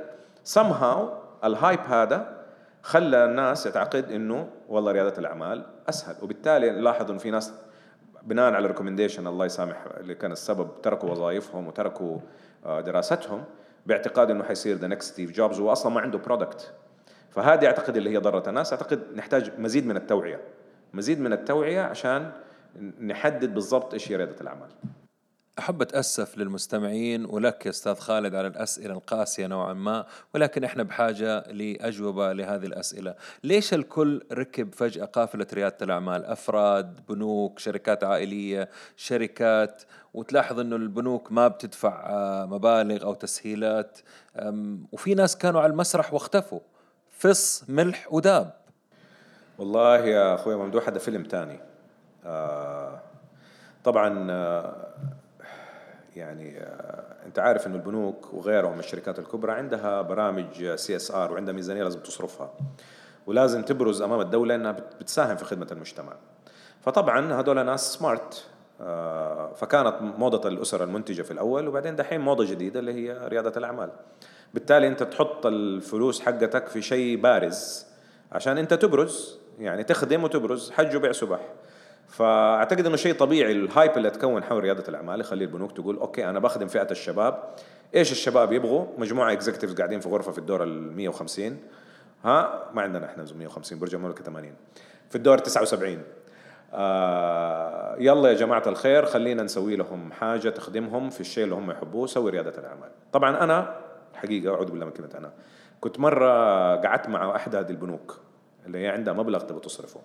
somehow 0.53 0.97
ال 1.43 1.50
hype 1.50 1.79
هذا 1.79 2.45
خلى 2.81 3.25
الناس 3.25 3.63
تعتقد 3.63 4.11
إنه 4.11 4.49
والله 4.69 4.91
ريادة 4.91 5.17
الأعمال 5.17 5.65
أسهل. 5.89 6.15
وبالتالي 6.21 6.71
نلاحظ 6.71 7.09
انه 7.09 7.19
في 7.19 7.31
ناس 7.31 7.53
بناء 8.23 8.53
على 8.53 8.67
recommendation 8.67 9.27
الله 9.27 9.45
يسامح 9.45 9.85
اللي 9.97 10.15
كان 10.15 10.31
السبب 10.31 10.69
تركوا 10.83 11.09
وظائفهم 11.09 11.67
وتركوا 11.67 12.17
آه، 12.65 12.81
دراستهم 12.81 13.43
باعتقاد 13.85 14.31
إنه 14.31 14.43
حيصير 14.43 14.75
the 14.75 14.87
next 14.87 15.13
ستيف 15.13 15.31
جوبز 15.31 15.59
وهو 15.59 15.71
أصلا 15.71 15.93
ما 15.93 16.01
عنده 16.01 16.17
product 16.17 16.73
فهذه 17.29 17.65
أعتقد 17.65 17.97
اللي 17.97 18.09
هي 18.09 18.17
ضرت 18.17 18.47
الناس. 18.47 18.73
أعتقد 18.73 18.99
نحتاج 19.15 19.51
مزيد 19.59 19.87
من 19.87 19.97
التوعية 19.97 20.39
مزيد 20.93 21.19
من 21.19 21.33
التوعية 21.33 21.81
عشان 21.81 22.31
نحدد 23.01 23.53
بالضبط 23.53 23.93
إيش 23.93 24.11
هي 24.11 24.15
ريادة 24.15 24.41
الأعمال. 24.41 24.69
أحب 25.59 25.81
أتأسف 25.81 26.37
للمستمعين 26.37 27.25
ولك 27.25 27.65
يا 27.65 27.71
أستاذ 27.71 27.95
خالد 27.95 28.35
على 28.35 28.47
الأسئلة 28.47 28.93
القاسية 28.93 29.47
نوعا 29.47 29.73
ما 29.73 30.05
ولكن 30.35 30.63
إحنا 30.63 30.83
بحاجة 30.83 31.43
لأجوبة 31.51 32.33
لهذه 32.33 32.65
الأسئلة. 32.65 33.15
ليش 33.43 33.73
الكل 33.73 34.21
ركب 34.31 34.73
فجأة 34.73 35.05
قافلة 35.05 35.47
ريادة 35.53 35.77
الأعمال؟ 35.81 36.25
أفراد 36.25 37.05
بنوك 37.09 37.59
شركات 37.59 38.03
عائلية 38.03 38.69
شركات 38.97 39.83
وتلاحظ 40.13 40.59
أنه 40.59 40.75
البنوك 40.75 41.31
ما 41.31 41.47
بتدفع 41.47 42.09
آه، 42.09 42.45
مبالغ 42.45 43.03
أو 43.03 43.13
تسهيلات. 43.13 43.99
وفي 44.91 45.13
ناس 45.13 45.37
كانوا 45.37 45.61
على 45.61 45.71
المسرح 45.71 46.13
واختفوا. 46.13 46.59
فص 47.11 47.69
ملح 47.69 48.13
وداب. 48.13 48.53
والله 49.57 49.97
يا 49.97 50.35
أخوي 50.35 50.55
ممدوح 50.55 50.87
هذا 50.87 50.99
فيلم 50.99 51.23
تاني. 51.23 51.59
آه 52.25 53.01
طبعا 53.83 54.27
آه 54.31 54.89
يعني 56.19 56.57
آه، 56.59 57.15
انت 57.25 57.39
عارف 57.39 57.67
انه 57.67 57.75
البنوك 57.75 58.33
وغيرهم 58.33 58.79
الشركات 58.79 59.19
الكبرى 59.19 59.51
عندها 59.51 60.01
برامج 60.01 60.75
CSR 60.75 61.31
وعندها 61.31 61.53
ميزانية 61.53 61.83
لازم 61.83 61.99
تصرفها. 61.99 62.53
ولازم 63.27 63.61
تبرز 63.61 64.01
أمام 64.01 64.21
الدولة 64.21 64.55
إنها 64.55 64.71
بتساهم 64.71 65.35
في 65.35 65.45
خدمة 65.45 65.67
المجتمع. 65.71 66.13
فطبعا 66.81 67.33
هذول 67.33 67.65
ناس 67.65 67.93
smart 67.93 68.45
آه، 68.81 69.53
فكانت 69.53 69.95
موضة 70.01 70.49
الأسر 70.49 70.83
المنتجة 70.83 71.21
في 71.21 71.31
الأول 71.31 71.67
وبعدين 71.67 71.95
دحين 71.95 72.21
موضة 72.21 72.45
جديدة 72.45 72.79
اللي 72.79 72.93
هي 72.93 73.27
ريادة 73.27 73.53
الأعمال. 73.57 73.89
بالتالي 74.53 74.87
أنت 74.87 75.03
تحط 75.03 75.45
الفلوس 75.45 76.21
حقتك 76.21 76.67
في 76.67 76.81
شيء 76.81 77.21
بارز 77.21 77.85
عشان 78.31 78.57
أنت 78.57 78.73
تبرز 78.73 79.39
يعني 79.59 79.83
تخدم 79.83 80.23
وتبرز 80.23 80.71
حج 80.71 80.95
وبيع 80.95 81.11
سبح 81.11 81.39
فأعتقد 82.09 82.85
إنه 82.85 82.95
شيء 82.95 83.13
طبيعي 83.13 83.51
ال 83.51 83.61
hype 83.61 83.97
اللي 83.97 84.09
تكون 84.09 84.43
حول 84.43 84.63
ريادة 84.63 84.83
الأعمال. 84.89 85.19
يخلي 85.19 85.43
البنوك 85.43 85.71
تقول 85.71 85.97
okay 85.97 86.29
أنا 86.29 86.39
بخدم 86.39 86.67
فئة 86.67 86.91
الشباب. 86.91 87.43
إيش 87.95 88.11
الشباب 88.11 88.53
يبغوا؟ 88.53 88.85
مجموعة 88.97 89.31
executives 89.31 89.73
قاعدين 89.73 89.99
في 89.99 90.09
غرفة 90.09 90.31
في 90.31 90.37
الدور 90.37 90.63
ال 90.63 90.95
150 90.95 91.57
ها 92.23 92.69
ما 92.73 92.81
عندنا 92.81 93.05
إحنا 93.05 93.25
150 93.35 93.79
برج 93.79 93.95
المملكه 93.95 94.23
80 94.23 94.53
في 95.09 95.15
الدور 95.15 95.37
79 95.37 96.03
آه 96.73 97.95
يلا 97.99 98.29
يا 98.29 98.33
جماعة 98.33 98.63
الخير 98.67 99.05
خلينا 99.05 99.43
نسوي 99.43 99.75
لهم 99.75 100.11
حاجة 100.11 100.49
تخدمهم 100.49 101.09
في 101.09 101.21
الشيء 101.21 101.43
اللي 101.43 101.55
هم 101.55 101.71
يحبوه 101.71 102.07
سوي 102.07 102.31
ريادة 102.31 102.59
الأعمال. 102.59 102.89
طبعا 103.13 103.43
أنا 103.43 103.75
حقيقة 104.13 104.53
أعوذ 104.53 104.71
بالله 104.71 104.85
من 104.85 104.91
كلمة 104.91 105.09
أنا 105.17 105.31
كنت 105.81 105.99
مرة 105.99 106.31
قعدت 106.75 107.09
مع 107.09 107.35
أحد 107.35 107.55
هذه 107.55 107.69
البنوك 107.69 108.19
اللي 108.65 108.77
هي 108.77 108.87
عندها 108.87 109.13
مبلغ 109.13 109.39
تبغى 109.39 109.59
تصرفه. 109.59 109.99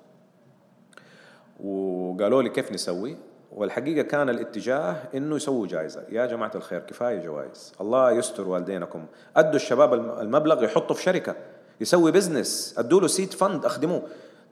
وقالوا 1.61 2.43
لي 2.43 2.49
كيف 2.49 2.73
نسوي؟ 2.73 3.17
والحقيقة 3.53 4.03
كان 4.03 4.29
الاتجاه 4.29 4.97
إنه 5.15 5.37
يسووا 5.37 5.67
جائزة. 5.67 6.05
يا 6.09 6.27
جماعة 6.27 6.51
الخير 6.55 6.81
كفاية 6.81 7.25
جوائز. 7.25 7.73
الله 7.81 8.13
يستر 8.13 8.49
والدينكم. 8.49 9.05
أدوا 9.37 9.55
الشباب 9.55 9.95
المبلغ 9.95 10.65
يحطوا 10.65 10.97
في 10.97 11.03
شركة. 11.03 11.37
يسوي 11.81 12.13
business 12.13 12.75
أدوا 12.79 13.01
له 13.01 13.07
seed 13.07 13.33
fund 13.33 13.65
أخدموه. 13.65 14.03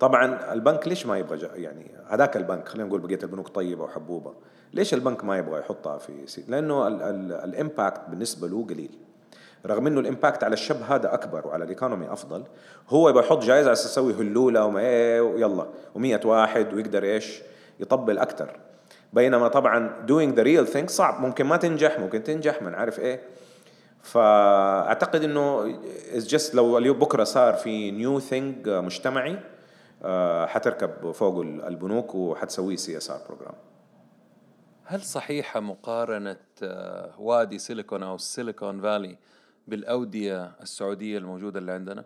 طبعا 0.01 0.53
البنك 0.53 0.88
ليش 0.88 1.07
ما 1.07 1.19
يبغى 1.19 1.62
يعني 1.62 1.91
هذاك 2.07 2.37
البنك 2.37 2.69
خلينا 2.69 2.88
نقول 2.88 3.01
بقية 3.01 3.19
البنوك 3.23 3.49
طيبة 3.49 3.85
وحبوبة. 3.85 4.35
ليش 4.73 4.95
البنك 4.95 5.25
ما 5.25 5.38
يبغى 5.38 5.61
يحطها 5.61 5.99
في 5.99 6.27
seed 6.27 6.48
لأنه 6.49 6.88
ال 7.44 7.53
impact 7.53 8.01
بالنسبة 8.09 8.49
له 8.49 8.67
قليل. 8.67 8.99
رغم 9.66 9.87
إنه 9.87 10.01
ال 10.01 10.07
impact 10.07 10.44
على 10.44 10.53
الشاب 10.53 10.83
هذا 10.88 11.14
أكبر 11.14 11.46
وعلى 11.46 11.64
ال 11.64 11.70
economy 11.70 12.12
أفضل 12.12 12.44
هو 12.88 13.09
يبغى 13.09 13.25
يحط 13.25 13.42
جائزه 13.42 13.66
على 13.66 13.72
أساس 13.72 13.98
هلولة 13.98 14.64
وما 14.64 14.81
إيه 14.81 15.20
ويلا 15.20 15.66
و100 15.94 16.27
واحد 16.27 16.75
ويقدر 16.75 17.05
إيش 17.05 17.42
يطبل 17.81 18.18
أكثر 18.18 18.57
بينما 19.12 19.48
طبعا 19.48 20.07
doing 20.07 20.37
the 20.37 20.44
real 20.44 20.75
thing 20.75 20.87
صعب 20.87 21.20
ممكن 21.20 21.44
ما 21.44 21.57
تنجح 21.57 21.98
ممكن 21.98 22.22
تنجح 22.22 22.62
ما 22.62 22.70
نعرف 22.70 23.01
إيه. 23.01 23.20
فأعتقد 24.03 25.25
إنه 25.25 25.79
just 26.14 26.55
لو 26.55 26.79
اليوم 26.79 26.98
بكرة 26.98 27.25
صار 27.25 27.55
في 27.55 27.90
new 27.90 28.20
thing 28.20 28.68
مجتمعي 28.68 29.38
آه، 30.05 30.46
حتركب 30.46 31.11
فوق 31.12 31.40
البنوك 31.40 32.14
وحتسوي 32.14 32.77
CSR 32.77 33.20
program 33.29 33.55
هل 34.85 35.03
صحيحة 35.03 35.61
مقارنة 35.61 36.37
آه، 36.62 37.11
وادي 37.18 37.59
سيليكون 37.59 38.03
أو 38.03 38.14
السيليكون 38.14 38.81
فالي 38.81 39.16
بالأودية 39.68 40.53
السعودية 40.62 41.18
الموجودة 41.18 41.59
اللي 41.59 41.72
عندنا؟ 41.72 42.05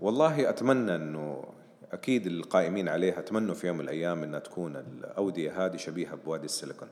والله 0.00 0.50
أتمنى 0.50 0.94
إنه 0.94 1.44
أكيد 1.92 2.26
القائمين 2.26 2.88
عليها 2.88 3.18
اتمنوا 3.18 3.54
في 3.54 3.66
يوم 3.66 3.76
من 3.76 3.84
الأيام 3.84 4.22
إنها 4.22 4.38
تكون 4.38 4.76
الأودية 4.76 5.66
هذه 5.66 5.76
شبيهة 5.76 6.14
بوادي 6.14 6.44
السيليكون 6.44 6.88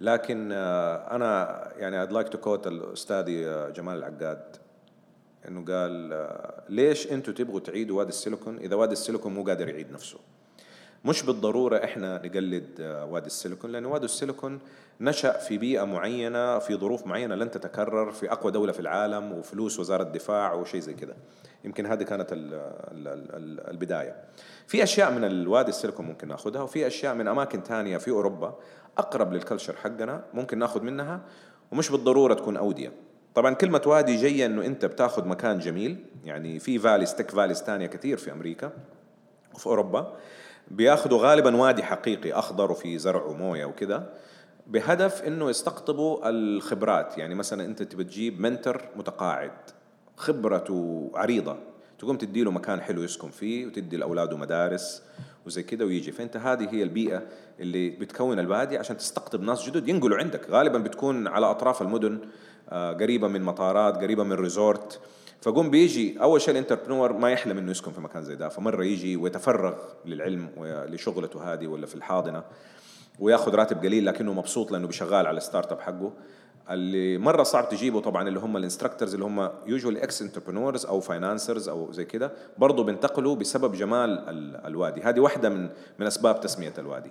لكن 0.00 0.52
آه، 0.52 1.16
أنا 1.16 1.72
يعني 1.76 2.06
I'd 2.06 2.10
like 2.10 2.30
to 2.30 2.38
quote 2.38 2.66
الاستاذ 2.66 3.48
آه، 3.48 3.68
جمال 3.68 3.98
العقاد 3.98 4.56
إنه 5.48 5.64
قال 5.64 6.12
آه، 6.12 6.62
ليش 6.68 7.12
أنتم 7.12 7.32
تبغوا 7.32 7.60
تعيدوا 7.60 7.98
وادي 7.98 8.08
السيليكون 8.08 8.58
إذا 8.58 8.76
وادي 8.76 8.92
السيليكون 8.92 9.34
مو 9.34 9.44
قادر 9.44 9.68
يعيد 9.68 9.92
نفسه 9.92 10.18
مش 11.04 11.22
بالضرورة 11.22 11.84
إحنا 11.84 12.20
نقلد 12.24 12.80
وادي 13.10 13.26
السيليكون 13.26 13.72
لأن 13.72 13.86
وادي 13.86 14.04
السيليكون 14.04 14.58
نشأ 15.00 15.32
في 15.38 15.58
بيئة 15.58 15.84
معينة 15.84 16.58
في 16.58 16.76
ظروف 16.76 17.06
معينة 17.06 17.34
لن 17.34 17.50
تتكرر 17.50 18.12
في 18.12 18.32
أقوى 18.32 18.52
دولة 18.52 18.72
في 18.72 18.80
العالم 18.80 19.32
وفلوس 19.32 19.80
وزارة 19.80 20.02
الدفاع 20.02 20.52
وشيء 20.52 20.80
زي 20.80 20.94
كده. 20.94 21.16
يمكن 21.64 21.86
هذه 21.86 22.02
كانت 22.02 22.28
البداية. 23.70 24.24
في 24.66 24.82
أشياء 24.82 25.12
من 25.12 25.24
الوادي 25.24 25.68
السيليكون 25.68 26.06
ممكن 26.06 26.28
نأخذها 26.28 26.62
وفي 26.62 26.86
أشياء 26.86 27.14
من 27.14 27.28
أماكن 27.28 27.62
ثانية 27.62 27.96
في 27.96 28.10
أوروبا 28.10 28.58
أقرب 28.98 29.32
للكلتشر 29.32 29.76
حقنا 29.76 30.24
ممكن 30.34 30.58
نأخذ 30.58 30.82
منها 30.82 31.20
ومش 31.72 31.90
بالضرورة 31.90 32.34
تكون 32.34 32.56
أودية. 32.56 32.92
طبعا 33.34 33.54
كلمة 33.54 33.82
وادي 33.86 34.16
جاية 34.16 34.46
إنه 34.46 34.66
أنت 34.66 34.84
بتأخذ 34.84 35.28
مكان 35.28 35.58
جميل 35.58 36.04
يعني 36.24 36.58
في 36.58 36.78
فاليز 36.78 37.14
تك 37.14 37.30
فاليز 37.30 37.62
ثانية 37.62 37.86
كثير 37.86 38.16
في 38.16 38.32
أمريكا 38.32 38.72
وفي 39.54 39.66
أوروبا. 39.66 40.16
بياخذوا 40.70 41.18
غالبا 41.18 41.56
وادي 41.56 41.82
حقيقي 41.82 42.32
أخضر 42.32 42.70
وفي 42.70 42.98
زرع 42.98 43.24
وموية 43.24 43.64
وكذا 43.64 44.12
بهدف 44.66 45.22
إنه 45.22 45.50
يستقطبوا 45.50 46.28
الخبرات. 46.28 47.18
يعني 47.18 47.34
مثلا 47.34 47.64
أنت 47.64 47.82
تبي 47.82 48.04
تجيب 48.04 48.40
منتر 48.40 48.88
متقاعد 48.96 49.52
خبرته 50.16 51.10
عريضة 51.14 51.56
تقوم 51.98 52.16
تدي 52.16 52.44
له 52.44 52.50
مكان 52.50 52.80
حلو 52.80 53.02
يسكن 53.02 53.30
فيه 53.30 53.66
وتدي 53.66 53.96
لأولاده 53.96 54.36
مدارس 54.36 55.02
وزي 55.46 55.62
كده 55.62 55.84
ويجي. 55.84 56.12
فأنت 56.12 56.36
هذه 56.36 56.74
هي 56.74 56.82
البيئة 56.82 57.22
اللي 57.60 57.90
بتكون 57.90 58.38
البادية 58.38 58.78
عشان 58.78 58.96
تستقطب 58.96 59.42
ناس 59.42 59.68
جدد 59.68 59.88
ينقلوا 59.88 60.18
عندك. 60.18 60.50
غالبا 60.50 60.78
بتكون 60.78 61.26
على 61.26 61.50
أطراف 61.50 61.82
المدن 61.82 62.18
آه، 62.68 62.92
قريبة 62.92 63.28
من 63.28 63.42
مطارات 63.42 63.96
قريبة 63.96 64.24
من 64.24 64.32
resort. 64.32 65.00
فقوم 65.44 65.70
بيجي 65.70 66.22
أول 66.22 66.40
شيء 66.40 66.52
ال 66.52 66.57
entrepreneur 66.57 67.12
ما 67.12 67.30
يحلم 67.30 67.58
إنه 67.58 67.70
يسكن 67.70 67.92
في 67.92 68.00
مكان 68.00 68.22
زي 68.22 68.34
ده 68.34 68.48
فمرة 68.48 68.84
يجي 68.84 69.16
ويتفرغ 69.16 69.74
للعلم 70.04 70.48
ولشغلته 70.56 71.52
هذه 71.52 71.66
ولا 71.66 71.86
في 71.86 71.94
الحاضنة 71.94 72.42
وياخذ 73.18 73.54
راتب 73.54 73.78
قليل 73.84 74.06
لكنه 74.06 74.32
مبسوط 74.32 74.72
لأنه 74.72 74.86
بيشغال 74.86 75.26
على 75.26 75.36
ال 75.36 75.72
startup 75.72 75.80
حقه. 75.80 76.12
اللي 76.70 77.18
مرة 77.18 77.42
صعب 77.42 77.68
تجيبه 77.68 78.00
طبعا 78.00 78.28
اللي 78.28 78.38
هم 78.40 78.56
ال 78.56 78.61
instructors 78.61 79.14
اللي 79.14 79.26
هم 79.26 79.50
usually 79.66 80.02
ex 80.02 80.22
entrepreneurs 80.22 80.86
أو 80.86 81.00
financers 81.00 81.68
أو 81.68 81.92
زي 81.92 82.04
كده 82.04 82.32
برضه 82.58 82.84
بينتقلوا 82.84 83.36
بسبب 83.36 83.72
جمال 83.72 84.24
الوادي. 84.66 85.02
هذه 85.02 85.20
واحدة 85.20 85.48
من 85.48 85.68
من 85.98 86.06
أسباب 86.06 86.40
تسمية 86.40 86.72
الوادي. 86.78 87.10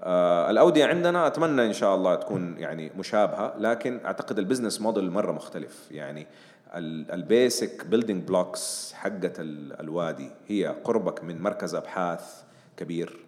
آه 0.00 0.50
الأودية 0.50 0.84
عندنا 0.84 1.26
أتمنى 1.26 1.66
إن 1.66 1.72
شاء 1.72 1.94
الله 1.94 2.14
تكون 2.14 2.58
يعني 2.58 2.90
مشابهة 2.98 3.54
لكن 3.58 4.00
أعتقد 4.04 4.38
ال 4.38 4.43
business 4.43 4.80
model 4.80 5.10
مرة 5.10 5.32
مختلف. 5.32 5.88
يعني 5.90 6.26
ال 6.74 6.93
basic 6.93 7.86
building 7.86 8.28
blocks 8.28 8.92
حقت 8.92 9.36
الوادي. 9.40 10.30
هي 10.48 10.66
قربك 10.84 11.24
من 11.24 11.42
مركز 11.42 11.74
أبحاث 11.74 12.42
كبير. 12.76 13.24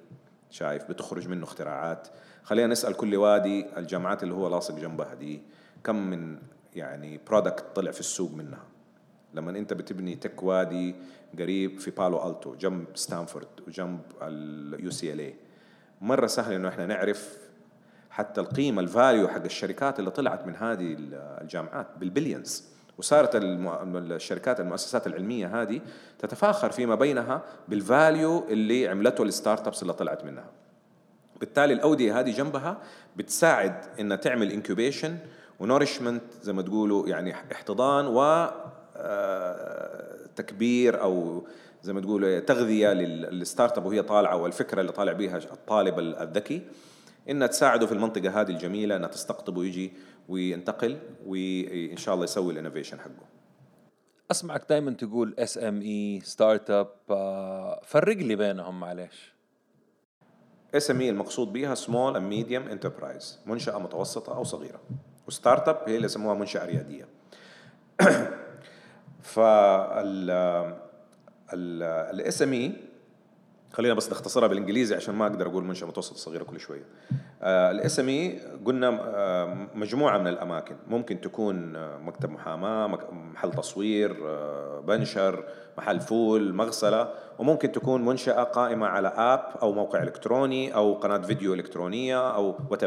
شايف؟ 0.50 0.84
بتخرج 0.90 1.28
منه 1.28 1.44
اختراعات. 1.44 2.08
خلينا 2.42 2.66
نسأل 2.66 2.94
كل 2.94 3.16
وادي 3.16 3.66
الجامعات 3.76 4.22
اللي 4.22 4.34
هو 4.34 4.48
لاصق 4.48 4.74
جنبها 4.74 5.14
دي 5.14 5.42
كم 5.84 5.96
من 5.96 6.38
يعني 6.74 7.20
product 7.26 7.64
طلع 7.74 7.90
في 7.90 8.00
السوق 8.00 8.32
منها؟ 8.32 8.64
لما 9.34 9.50
أنت 9.50 9.72
بتبني 9.72 10.16
tech 10.16 10.42
وادي 10.42 10.94
قريب 11.38 11.78
في 11.80 11.90
بالو 11.90 12.30
التو 12.30 12.54
جنب 12.54 12.84
ستانفورد 12.94 13.48
وجنب 13.68 14.00
ال 14.22 15.20
UCLA 15.20 15.34
مرة 16.00 16.26
سهل 16.26 16.54
إنه 16.54 16.68
إحنا 16.68 16.86
نعرف 16.86 17.38
حتى 18.10 18.40
القيمة 18.40 18.82
ال 18.82 18.90
value 18.90 19.28
حق 19.28 19.44
الشركات 19.44 19.98
اللي 19.98 20.10
طلعت 20.10 20.46
من 20.46 20.56
هذه 20.56 20.96
الجامعات 20.98 21.86
بال 21.98 22.13
billions 22.13 22.73
وصارت 22.98 23.30
الشركات 23.34 24.60
المؤسسات 24.60 25.06
العلمية 25.06 25.62
هذه 25.62 25.80
تتفاخر 26.18 26.70
فيما 26.70 26.94
بينها 26.94 27.42
بال 27.68 27.90
value 27.90 28.44
اللي 28.48 28.88
عملته 28.88 29.22
ال 29.22 29.66
startups 29.66 29.82
اللي 29.82 29.92
طلعت 29.92 30.24
منها. 30.24 30.44
بالتالي 31.40 31.72
الأودية 31.72 32.20
هذه 32.20 32.30
جنبها 32.30 32.78
بتساعد 33.16 33.74
انها 34.00 34.16
تعمل 34.16 34.52
incubation 34.52 35.16
و 35.60 35.65
nourishment 35.65 36.22
زي 36.42 36.52
ما 36.52 36.62
تقولوا 36.62 37.08
يعني 37.08 37.34
احتضان 37.52 38.06
و 38.06 38.20
آه، 38.96 40.16
تكبير 40.36 41.02
أو 41.02 41.44
زي 41.82 41.92
ما 41.92 42.00
تقولوا 42.00 42.38
تغذية 42.38 42.92
لل 42.92 43.78
startup 43.78 43.86
وهي 43.86 44.02
طالعة 44.02 44.36
والفكرة 44.36 44.80
اللي 44.80 44.92
طالع 44.92 45.12
بها 45.12 45.36
الطالب 45.36 45.98
الذكي. 45.98 46.62
إنها 47.30 47.46
تساعده 47.46 47.86
في 47.86 47.92
المنطقة 47.92 48.40
هذه 48.40 48.50
الجميلة 48.50 48.96
إنها 48.96 49.08
تستقطبه 49.08 49.60
ويجي 49.60 49.92
وينتقل 50.28 50.98
وإن 51.26 51.96
شاء 51.96 52.14
الله 52.14 52.24
يسوي 52.24 52.52
ال 52.52 52.57
innovation 52.57 53.00
حقه. 53.00 53.26
أسمعك 54.30 54.68
دائما 54.68 54.90
تقول 54.90 55.34
SME 55.38 55.82
startup 55.82 56.88
فرق 57.84 58.16
لي 58.16 58.36
بينهم 58.36 58.80
معلش 58.80 59.34
SME 60.74 61.10
المقصود 61.10 61.52
بها 61.52 61.74
small 61.74 62.16
and 62.16 62.26
medium 62.26 62.68
enterprise 62.68 63.40
منشأة 63.46 63.78
متوسطة 63.78 64.36
أو 64.36 64.44
صغيرة. 64.44 64.80
و 65.26 65.68
startup 65.68 65.82
هي 65.86 65.96
اللي 65.96 66.06
يسموها 66.06 66.34
منشأة 66.34 66.66
ريادية. 66.66 67.08
فال 69.22 70.30
ال 72.10 72.42
SME 72.42 72.72
خلينا 73.74 73.94
بس 73.94 74.10
نختصرها 74.10 74.48
بالإنجليزي 74.48 74.94
عشان 74.94 75.14
ما 75.14 75.26
أقدر 75.26 75.46
أقول 75.46 75.64
منشأة 75.64 75.86
متوسطة 75.86 76.16
صغيرة 76.16 76.44
كل 76.44 76.60
شوية. 76.60 76.84
ال 77.42 78.00
SME 78.00 78.40
قلنا 78.64 78.88
آه، 78.88 79.68
مجموعة 79.74 80.18
من 80.18 80.26
الأماكن. 80.26 80.76
ممكن 80.88 81.20
تكون 81.20 81.76
آه، 81.76 81.98
مكتب 81.98 82.30
محاماة 82.30 82.86
محل 83.12 83.50
تصوير 83.50 84.16
آه، 84.26 84.80
بنشر 84.80 85.44
محل 85.78 86.00
فول 86.00 86.54
مغسلة. 86.54 87.08
وممكن 87.38 87.72
تكون 87.72 88.04
منشأة 88.04 88.42
قائمة 88.42 88.86
على 88.86 89.08
app 89.08 89.54
أو 89.62 89.72
موقع 89.72 90.02
إلكتروني 90.02 90.74
أو 90.74 90.94
قناة 90.94 91.18
فيديو 91.18 91.54
إلكترونية 91.54 92.34
أو 92.34 92.54
وات 92.70 92.84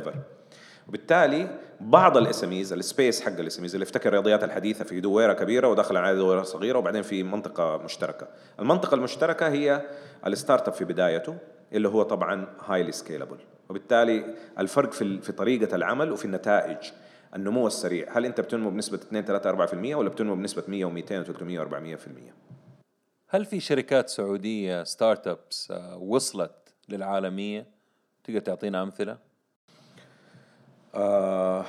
وبالتالي 0.88 1.60
بعض 1.82 2.18
ال 2.18 2.44
SMEs 2.44 2.52
ال 2.52 2.74
space 2.74 3.22
حق 3.22 3.32
ال 3.40 3.58
SMEs 3.58 3.76
اللي 3.76 3.84
افتكر 3.84 4.10
الرياضيات 4.10 4.44
الحديثة 4.44 4.84
في 4.84 5.00
دويره 5.00 5.34
كبيرة 5.34 5.68
وداخل 5.68 5.98
على 5.98 6.18
دويره 6.18 6.44
صغيرة 6.44 6.78
وبعدين 6.78 7.02
في 7.02 7.24
منطقة 7.24 7.78
مشتركة. 7.78 8.28
المنطقة 8.60 8.96
المشتركة 8.96 9.48
هي 9.48 9.82
ال 10.28 10.68
startup 10.68 10.74
في 10.74 10.86
بدايته 10.86 11.38
اللي 11.74 11.88
هو 11.88 12.04
طبعا 12.04 12.48
highly 12.66 12.92
scalable 12.92 13.38
وبالتالي 13.70 14.36
الفرق 14.60 14.92
في 14.92 15.22
في 15.22 15.32
طريقة 15.32 15.76
العمل 15.76 16.12
وفي 16.12 16.26
النتائج. 16.26 16.78
النمو 17.36 17.68
السريع. 17.68 18.18
هل 18.18 18.26
أنت 18.26 18.42
بتنمو 18.42 18.70
بنسبة 18.70 18.98
2 18.98 19.26
3 19.26 19.68
4% 19.68 19.96
ولا 19.96 20.10
بتنمو 20.10 20.36
بنسبة 20.36 20.64
100 20.68 20.86
و200 20.86 21.28
و300 21.28 21.70
و400% 21.70 22.10
هل 23.30 23.46
في 23.46 23.60
شركات 23.60 24.10
سعودية 24.10 24.84
ستارت 24.84 25.28
ابس 25.28 25.72
آه، 25.72 25.98
وصلت 25.98 26.74
للعالمية؟ 26.90 27.68
تقدر 28.24 28.40
تعطينا 28.40 28.84
أمثلة؟ 28.84 29.27
آه 30.96 31.66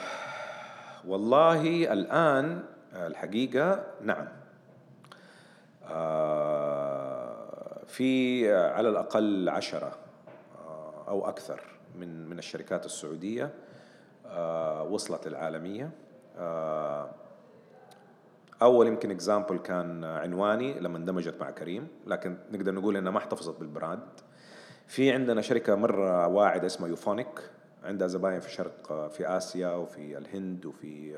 والله 1.06 1.92
الآن 1.92 2.62
الحقيقة 2.94 3.84
نعم. 4.02 4.28
آه 5.88 7.84
في 7.86 8.52
على 8.54 8.88
الأقل 8.88 9.48
عشرة 9.48 9.98
آه 10.66 11.04
أو 11.08 11.28
أكثر 11.28 11.60
من 11.98 12.28
من 12.28 12.38
الشركات 12.38 12.86
السعودية 12.86 13.50
آه 14.26 14.82
وصلت 14.82 15.28
للعالمية 15.28 15.90
آه 16.38 17.10
أول 18.62 18.86
يمكن 18.86 19.10
example 19.10 19.58
كان 19.58 20.04
عنواني 20.04 20.80
لما 20.80 20.98
اندمجت 20.98 21.40
مع 21.40 21.50
كريم 21.50 21.88
لكن 22.06 22.36
نقدر 22.52 22.74
نقول 22.74 22.96
انها 22.96 23.12
ما 23.12 23.18
احتفظت 23.18 23.60
بال 23.60 23.72
brand. 23.72 24.08
في 24.86 25.12
عندنا 25.12 25.42
شركة 25.42 25.74
مرة 25.74 26.26
واعدة 26.26 26.66
اسمها 26.66 26.88
Unifonic 26.88 27.40
عندها 27.84 28.08
زباين 28.08 28.40
في 28.40 28.50
شرق 28.50 29.08
في 29.08 29.36
آسيا 29.36 29.68
وفي 29.68 30.18
الهند 30.18 30.66
وفي 30.66 31.16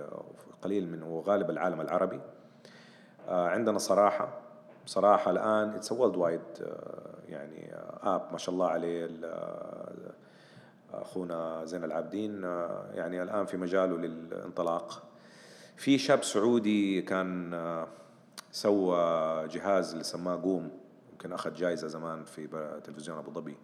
قليل 0.62 0.88
من 0.88 1.02
وغالب 1.02 1.50
العالم 1.50 1.80
العربي. 1.80 2.20
آه، 3.28 3.48
عندنا 3.48 3.78
صراحة 3.78 4.40
صراحة 4.86 5.30
الآن 5.30 5.68
it's 5.70 5.92
worldwide 5.92 6.40
يعني 7.28 7.74
app 8.02 8.28
ما 8.32 8.38
شاء 8.38 8.54
الله 8.54 8.68
عليه 8.68 9.10
آه، 9.24 9.92
أخونا 10.92 11.64
زين 11.64 11.84
العابدين 11.84 12.44
آه، 12.44 12.90
يعني 12.94 13.22
الآن 13.22 13.46
في 13.46 13.56
مجاله 13.56 13.96
للانطلاق. 13.96 15.02
في 15.76 15.98
شاب 15.98 16.22
سعودي 16.24 17.02
كان 17.02 17.54
سوى 18.52 18.98
جهاز 19.48 19.92
اللي 19.92 20.04
سماه 20.04 20.42
قوم 20.42 20.70
يمكن 21.12 21.32
أخذ 21.32 21.54
جائزه 21.54 21.88
زمان 21.88 22.24
في 22.24 22.46
تلفزيون 22.84 23.18
أبو 23.18 23.30
ظبي. 23.30 23.56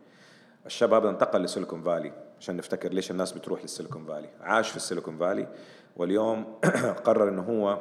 الشباب 0.67 1.07
انتقل 1.07 1.43
لسيليكون 1.43 1.83
فالي 1.83 2.13
عشان 2.41 2.57
نفتكر 2.57 2.93
ليش 2.93 3.11
الناس 3.11 3.33
بتروح 3.33 3.63
للسيليكون 3.63 4.07
فالي. 4.07 4.29
عاش 4.41 4.71
في 4.71 4.77
السيليكون 4.77 5.19
فالي 5.19 5.49
واليوم 5.97 6.59
قرر 7.05 7.29
إنه 7.29 7.43
هو 7.43 7.81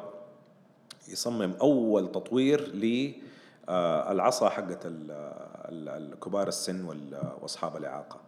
يصمم 1.08 1.54
أول 1.62 2.12
تطوير 2.12 2.62
للعصا 3.68 4.50
حقت 4.50 4.80
الكبار 4.86 6.48
السن 6.48 6.86
وأصحاب 7.42 7.78
الإعاقة. 7.78 8.26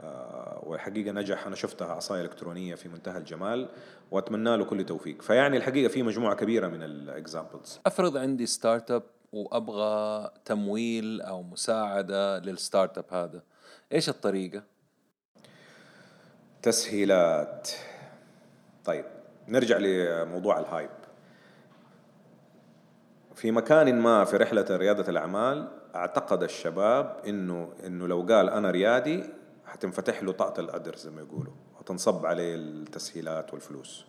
آه، 0.00 0.62
والحقيقة 0.66 1.12
نجح. 1.12 1.46
أنا 1.46 1.56
شفتها 1.56 1.92
عصاية 1.92 2.20
إلكترونية 2.20 2.74
في 2.74 2.88
منتهى 2.88 3.18
الجمال 3.18 3.68
وأتمنى 4.10 4.56
له 4.56 4.64
كل 4.64 4.86
توفيق 4.86 5.22
فيعني 5.22 5.56
الحقيقة 5.56 5.88
في 5.88 6.02
مجموعة 6.02 6.34
كبيرة 6.34 6.68
من 6.68 6.82
ال 6.82 6.93
examples 6.93 7.80
أفرض 7.86 8.16
عندي 8.16 8.46
startup 8.46 9.02
وأبغى 9.32 10.30
تمويل 10.44 11.20
أو 11.20 11.42
مساعدة 11.42 12.38
لل 12.38 12.98
startup 12.98 13.04
هذا. 13.10 13.42
إيش 13.92 14.08
الطريقة؟ 14.08 14.62
تسهيلات. 16.62 17.70
طيب 18.84 19.04
نرجع 19.48 19.78
لموضوع 19.78 20.58
ال 20.58 20.64
hype 20.64 20.90
في 23.34 23.50
مكان 23.50 24.00
ما 24.00 24.24
في 24.24 24.36
رحلة 24.36 24.66
ريادة 24.70 25.08
الأعمال 25.08 25.68
أعتقد 25.94 26.42
الشباب 26.42 27.22
إنه 27.26 27.72
إنه 27.86 28.08
لو 28.08 28.22
قال 28.22 28.50
أنا 28.50 28.70
ريادي 28.70 29.24
حتنفتح 29.66 30.22
له 30.22 30.32
طاقة 30.32 30.60
القدر 30.60 30.96
زي 30.96 31.10
ما 31.10 31.20
يقولوا 31.20 31.52
وتنصب 31.80 32.26
عليه 32.26 32.54
التسهيلات 32.54 33.52
والفلوس. 33.52 34.04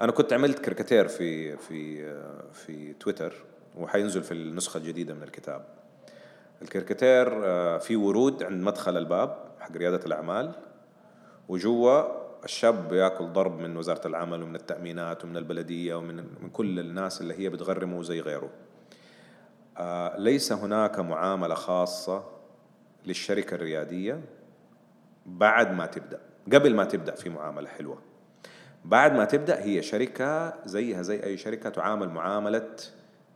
أنا 0.00 0.12
كنت 0.12 0.32
عملت 0.32 0.58
كاريكاتير 0.58 1.08
في 1.08 1.56
في 1.56 2.12
في 2.52 2.92
تويتر 2.92 3.34
وحينزل 3.76 4.22
في 4.22 4.32
النسخة 4.32 4.78
الجديدة 4.78 5.14
من 5.14 5.22
الكتاب. 5.22 5.81
الكاريكاتير 6.62 7.46
آه، 7.46 7.78
في 7.78 7.96
ورود 7.96 8.42
عند 8.42 8.62
مدخل 8.62 8.96
الباب 8.96 9.36
حق 9.60 9.76
ريادة 9.76 10.06
الأعمال 10.06 10.52
وجوا 11.48 12.22
الشاب 12.44 12.88
بياكل 12.88 13.24
ضرب 13.24 13.58
من 13.58 13.76
وزارة 13.76 14.06
العمل 14.06 14.42
ومن 14.42 14.56
التأمينات 14.56 15.24
ومن 15.24 15.36
البلدية 15.36 15.94
ومن 15.94 16.16
من 16.16 16.50
كل 16.52 16.78
الناس 16.78 17.20
اللي 17.20 17.34
هي 17.38 17.48
بتغرمه 17.48 18.02
زي 18.02 18.20
غيره. 18.20 18.50
آه، 19.78 20.18
ليس 20.18 20.52
هناك 20.52 20.98
معاملة 20.98 21.54
خاصة 21.54 22.24
للشركة 23.06 23.54
الريادية 23.54 24.20
بعد 25.26 25.72
ما 25.74 25.86
تبدأ 25.86 26.20
قبل 26.52 26.74
ما 26.74 26.84
تبدأ 26.84 27.14
في 27.14 27.30
معاملة 27.30 27.68
حلوة. 27.68 27.98
بعد 28.84 29.12
ما 29.12 29.24
تبدأ 29.24 29.62
هي 29.62 29.82
شركة 29.82 30.54
زيها 30.66 31.02
زي 31.02 31.22
أي 31.24 31.36
شركة 31.36 31.70
تعامل 31.70 32.08
معاملة 32.08 32.68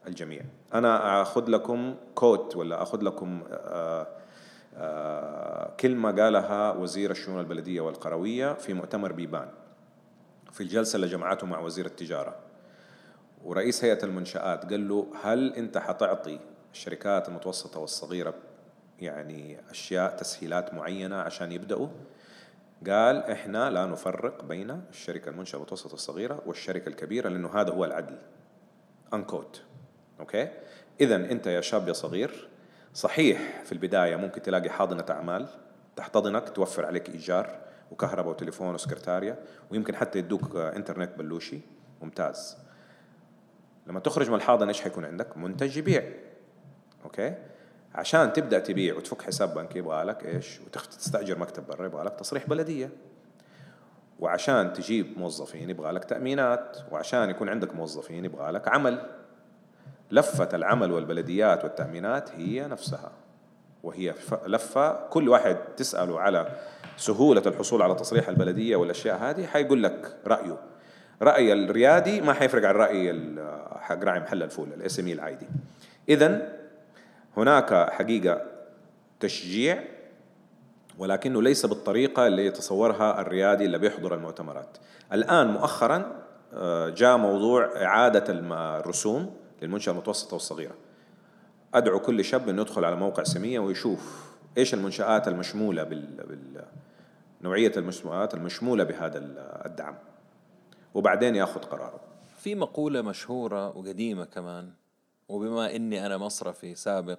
الجميع. 0.06 0.42
أنا 0.74 1.22
أخذ 1.22 1.50
لكم 1.50 1.94
كوت 2.14 2.56
ولا 2.56 2.82
أخذ 2.82 3.02
لكم 3.02 3.42
آه 3.50 4.06
آه 4.76 5.76
كلمة 5.80 6.22
قالها 6.22 6.72
وزير 6.72 7.10
الشؤون 7.10 7.40
البلدية 7.40 7.80
والقروية 7.80 8.52
في 8.52 8.74
مؤتمر 8.74 9.12
بيبان 9.12 9.48
في 10.52 10.60
الجلسة 10.60 10.96
اللي 10.96 11.06
جمعته 11.06 11.46
مع 11.46 11.60
وزير 11.60 11.86
التجارة. 11.86 12.36
ورئيس 13.44 13.84
هيئة 13.84 14.04
المنشآت 14.04 14.70
قال 14.70 14.88
له 14.88 15.06
هل 15.22 15.54
أنت 15.54 15.78
حتعطي 15.78 16.40
الشركات 16.72 17.28
المتوسطة 17.28 17.80
والصغيرة 17.80 18.34
يعني 18.98 19.60
أشياء 19.70 20.16
تسهيلات 20.16 20.74
معينة 20.74 21.16
عشان 21.16 21.52
يبدأوا؟ 21.52 21.88
قال 22.86 23.16
إحنا 23.16 23.70
لا 23.70 23.86
نفرق 23.86 24.44
بين 24.44 24.82
الشركة 24.90 25.28
المنشأة 25.28 25.56
المتوسطة 25.56 25.94
الصغيرة 25.94 26.42
والشركة 26.46 26.88
الكبيرة 26.88 27.28
لأنه 27.28 27.60
هذا 27.60 27.70
هو 27.72 27.84
العدل. 27.84 28.18
أنكوت 29.14 29.62
أوكي 30.20 30.48
إذا 31.00 31.16
أنت 31.16 31.46
يا 31.46 31.60
شاب 31.60 31.88
يا 31.88 31.92
صغير 31.92 32.48
صحيح 32.94 33.62
في 33.64 33.72
البداية 33.72 34.16
ممكن 34.16 34.42
تلاقي 34.42 34.70
حاضنة 34.70 35.04
أعمال 35.10 35.48
تحتضنك 35.96 36.48
توفر 36.48 36.86
عليك 36.86 37.08
إيجار 37.08 37.58
وكهرباء 37.90 38.30
وتليفون 38.30 38.74
وسكرتاريا 38.74 39.38
ويمكن 39.70 39.96
حتى 39.96 40.18
يدوك 40.18 40.56
إنترنت 40.56 41.18
بلوشي 41.18 41.60
ممتاز 42.02 42.56
لما 43.86 44.00
تخرج 44.00 44.28
من 44.30 44.34
الحاضنة 44.34 44.68
إيش 44.68 44.80
حيكون 44.80 45.04
عندك؟ 45.04 45.36
منتج 45.36 45.76
يبيع 45.76 46.12
أوكي؟ 47.04 47.34
عشان 47.94 48.32
تبدأ 48.32 48.58
تبيع 48.58 48.96
وتفك 48.96 49.22
حساب 49.22 49.54
بنكي 49.54 49.78
يبغى 49.78 50.04
لك 50.04 50.26
إيش؟ 50.26 50.60
وتستاجر 50.60 51.38
مكتب 51.38 51.66
برا 51.66 51.86
يبغى 51.86 52.04
لك 52.04 52.12
تصريح 52.12 52.46
بلدية 52.46 52.90
وعشان 54.18 54.72
تجيب 54.72 55.18
موظفين 55.18 55.70
يبغى 55.70 55.92
لك 55.92 56.04
تأمينات 56.04 56.76
وعشان 56.90 57.30
يكون 57.30 57.48
عندك 57.48 57.74
موظفين 57.74 58.24
يبغى 58.24 58.50
لك 58.50 58.68
عمل 58.68 59.15
لفة 60.10 60.48
العمل 60.54 60.92
والبلديات 60.92 61.64
والتأمينات 61.64 62.30
هي 62.30 62.66
نفسها 62.68 63.12
وهي 63.82 64.14
لفة 64.46 65.08
كل 65.08 65.28
واحد 65.28 65.56
تسأله 65.76 66.20
على 66.20 66.48
سهولة 66.96 67.42
الحصول 67.46 67.82
على 67.82 67.94
تصريح 67.94 68.28
البلدية 68.28 68.76
والأشياء 68.76 69.16
هذه 69.16 69.46
حيقول 69.46 69.82
لك 69.82 70.16
رأيه. 70.26 70.58
رأي 71.22 71.52
الريادي 71.52 72.20
ما 72.20 72.32
حيفرق 72.32 72.68
عن 72.68 72.74
رأي 72.74 73.34
حق 73.80 74.04
راعي 74.04 74.20
محل 74.20 74.42
الفول 74.42 74.68
ال 74.72 75.00
SME 75.00 75.08
العادي. 75.08 75.46
إذا 76.08 76.52
هناك 77.36 77.90
حقيقة 77.90 78.42
تشجيع 79.20 79.82
ولكنه 80.98 81.42
ليس 81.42 81.66
بالطريقة 81.66 82.26
اللي 82.26 82.46
يتصورها 82.46 83.20
الريادي 83.20 83.64
اللي 83.64 83.78
بيحضر 83.78 84.14
المؤتمرات. 84.14 84.76
الآن 85.12 85.46
مؤخرا 85.46 86.12
آه، 86.54 86.88
جاء 86.88 87.16
موضوع 87.16 87.70
إعادة 87.76 88.24
الرسوم. 88.28 89.45
للمنشأة 89.62 89.92
المتوسطة 89.92 90.34
والصغيرة. 90.34 90.74
أدعو 91.74 92.00
كل 92.00 92.24
شاب 92.24 92.48
أنه 92.48 92.62
يدخل 92.62 92.84
على 92.84 92.96
موقع 92.96 93.22
سمية 93.22 93.58
ويشوف 93.58 94.32
إيش 94.58 94.74
المنشآت 94.74 95.28
المشمولة 95.28 95.82
بال... 95.82 96.06
بال... 96.26 96.64
نوعية 97.42 97.72
المنشآت 97.76 98.34
المشمولة 98.34 98.84
بهذا 98.84 99.18
الدعم. 99.66 99.94
وبعدين 100.94 101.34
يأخذ 101.34 101.60
قراره. 101.60 102.00
في 102.38 102.54
مقولة 102.54 103.02
مشهورة 103.02 103.76
وقديمة 103.76 104.24
كمان 104.24 104.72
وبما 105.28 105.76
إني 105.76 106.06
أنا 106.06 106.18
مصرفي 106.18 106.74
سابق 106.74 107.18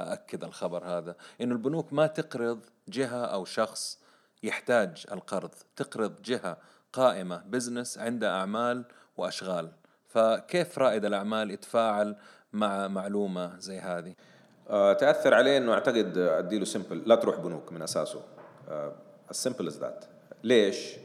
أأكد 0.00 0.44
الخبر 0.44 0.84
هذا 0.84 1.16
إنه 1.40 1.52
البنوك 1.52 1.92
ما 1.92 2.06
تقرض 2.06 2.60
جهة 2.88 3.24
أو 3.24 3.44
شخص 3.44 3.98
يحتاج 4.42 5.06
القرض 5.12 5.50
تقرض 5.76 6.22
جهة 6.22 6.56
قائمة 6.92 7.42
بزنس 7.46 7.98
عندها 7.98 8.30
أعمال 8.40 8.84
وأشغال. 9.16 9.72
فكيف 10.08 10.78
رائد 10.78 11.04
الأعمال 11.04 11.50
يتفاعل 11.50 12.16
مع 12.52 12.88
معلومة 12.88 13.58
زي 13.58 13.78
هذه؟ 13.78 14.14
أه 14.70 14.92
تأثر 14.92 15.34
عليه 15.34 15.58
أنه 15.58 15.72
أعتقد 15.72 16.18
أديله 16.18 16.64
simple 16.64 17.02
لا 17.06 17.14
تروح 17.14 17.36
بنوك 17.36 17.72
من 17.72 17.82
أساسه. 17.82 18.20
as 19.30 19.39
simple 19.39 19.66
as 19.66 19.78
that 19.78 20.04
ليش؟ 20.44 20.96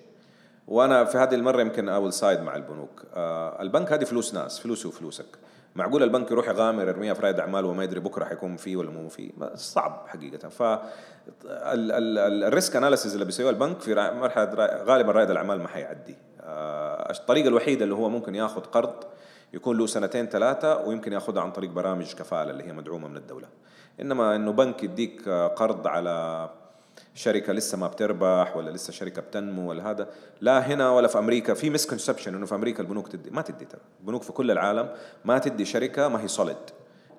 وأنا 0.68 1.06
في 1.06 1.18
هذه 1.18 1.36
المرة 1.36 1.62
يمكن 1.62 1.90
I'll 1.90 2.14
side 2.14 2.40
مع 2.40 2.56
البنوك. 2.56 3.04
أه 3.14 3.62
البنك 3.62 3.92
هذه 3.92 4.04
فلوس 4.04 4.34
ناس 4.34 4.60
فلوسي 4.60 4.88
وفلوسك. 4.88 5.26
معقول 5.76 6.04
البنك 6.04 6.32
يروح 6.32 6.48
يغامر 6.48 6.88
يرميها 6.88 7.14
في 7.14 7.22
رائد 7.22 7.40
اعمال 7.40 7.66
وما 7.66 7.84
يدري 7.84 8.00
بكرة 8.00 8.26
حيكون 8.26 8.58
فيه 8.58 8.76
ولا 8.76 8.90
مو 8.90 9.10
فيه؟ 9.10 9.32
صعب 9.56 10.06
حقيقة. 10.08 10.50
ف 10.50 10.80
ال 11.46 11.72
risk 11.72 12.76
analysis 12.76 13.14
اللي 13.14 13.26
بيسويه 13.26 13.50
البنك 13.50 13.80
في 13.80 13.96
مرحلة 13.96 14.46
غالبا 14.84 15.12
رائد 15.12 15.30
الأعمال 15.30 15.60
ما 15.60 15.68
حيعدي. 15.68 16.18
آه، 16.42 17.12
الطريقة 17.12 17.48
الوحيدة 17.48 17.84
اللي 17.84 17.96
هو 17.96 18.10
ممكن 18.10 18.36
ياخذ 18.36 18.62
قرض 18.62 18.94
يكون 19.54 19.78
له 19.78 19.86
سنتين 19.86 20.26
ثلاثة 20.26 20.88
ويمكن 20.88 21.14
ياخذها 21.14 21.42
عن 21.42 21.52
طريق 21.52 21.70
برامج 21.70 22.14
كفالة 22.14 22.52
اللي 22.52 22.64
هي 22.64 22.74
مدعومة 22.74 23.08
من 23.08 23.18
الدولة. 23.18 23.48
إنما 24.02 24.36
إنه 24.36 24.52
بنك 24.52 24.84
يديك 24.84 25.30
قرض 25.30 25.88
على 25.88 26.50
شركة 27.14 27.54
لسه 27.54 27.78
ما 27.78 27.88
بتربح 27.88 28.58
ولا 28.58 28.72
لسه 28.72 28.94
شركة 28.94 29.22
بتنمو 29.22 29.70
ولا 29.70 29.92
هذا. 29.92 30.10
لا 30.42 30.60
هنا 30.60 30.90
ولا 30.90 31.08
في 31.08 31.18
أمريكا. 31.18 31.54
في 31.54 31.70
misconception 31.70 32.36
إنه 32.36 32.46
في 32.46 32.56
أمريكا 32.56 32.84
البنوك 32.84 33.08
تدي 33.08 33.30
ما 33.30 33.42
تدي 33.42 33.66
ترى. 33.66 33.82
البنوك 34.00 34.24
في 34.24 34.32
كل 34.32 34.52
العالم 34.52 34.90
ما 35.26 35.38
تدي 35.40 35.66
شركة 35.66 36.08
ما 36.08 36.22
هي 36.22 36.28
solid 36.28 36.58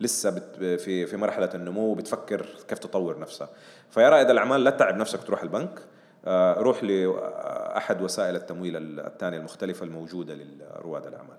لسه 0.01 0.31
بت 0.31 0.57
في 0.81 1.07
في 1.07 1.17
مرحلة 1.17 1.51
النمو 1.55 1.95
بتفكر 1.95 2.47
كيف 2.69 2.79
تطور 2.79 3.19
نفسها. 3.19 3.49
فيا 3.91 4.09
رائد 4.09 4.31
الأعمال 4.31 4.65
لا 4.65 4.71
تتعب 4.71 4.97
نفسك 4.97 5.23
تروح 5.23 5.43
البنك 5.43 5.81
آه، 6.27 6.55
روح 6.55 6.85
لاحد 6.85 8.03
وسائل 8.03 8.37
التمويل 8.37 9.01
الثانية 9.01 9.39
المختلفة 9.39 9.85
الموجودة 9.85 10.35
لرواد 10.35 11.07
الأعمال. 11.07 11.37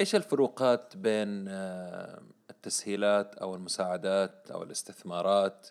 إيش 0.00 0.14
الفروقات 0.14 0.96
بين 0.96 1.48
آه، 1.48 2.20
التسهيلات 2.56 3.34
أو 3.34 3.54
المساعدات 3.54 4.50
أو 4.50 4.62
الاستثمارات 4.62 5.68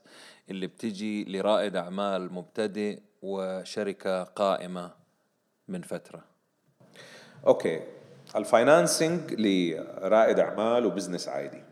اللي 0.49 0.67
بتجي 0.67 1.23
لرائد 1.25 1.75
أعمال 1.75 2.33
مبتدئ 2.33 2.99
وشركة 3.21 4.23
قائمة 4.23 4.91
من 5.67 5.81
فترة. 5.81 6.23
Okay. 7.47 7.81
ال 8.35 8.45
financing 8.45 9.33
لرائد 9.33 10.39
أعمال 10.39 10.85
و 10.85 10.90
business 10.90 11.27
عادي. 11.27 11.63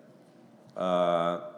آه 0.78 1.49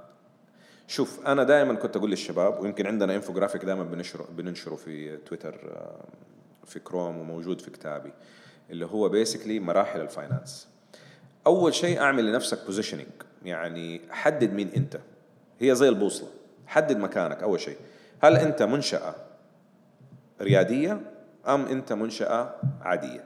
شوف 0.88 1.28
أنا 1.28 1.44
دائما 1.44 1.74
كنت 1.74 1.96
أقول 1.98 2.10
للشباب 2.10 2.60
ويمكن 2.60 2.88
عندنا 2.88 3.16
انفوجرافيك 3.16 3.66
دائما 3.66 3.84
بنشره 3.84 4.28
بننشره 4.32 4.76
في 4.76 5.18
تويتر 5.18 5.56
آه 5.76 6.06
في 6.66 6.80
كروم 6.80 7.18
وموجود 7.18 7.62
في 7.62 7.72
كتابي 7.72 8.14
اللي 8.70 8.86
هو 8.86 9.10
basically 9.10 9.60
مراحل 9.60 10.02
ال 10.02 10.09
finance. 10.09 10.68
أول 11.48 11.74
شيء 11.74 12.00
أعمل 12.00 12.26
لنفسك 12.26 12.66
positioning 12.66 13.08
يعني 13.48 14.02
حدد 14.10 14.54
مين 14.54 14.70
انت. 14.76 15.00
هي 15.60 15.76
زي 15.76 15.90
البوصلة. 15.90 16.30
حدد 16.68 16.98
مكانك 16.98 17.44
أول 17.44 17.60
شيء. 17.60 17.78
هل 18.20 18.38
أنت 18.38 18.64
منشأة 18.64 19.16
ريادية 20.42 21.02
أم 21.48 21.66
أنت 21.66 21.94
منشأة 21.94 22.56
عادية؟ 22.82 23.24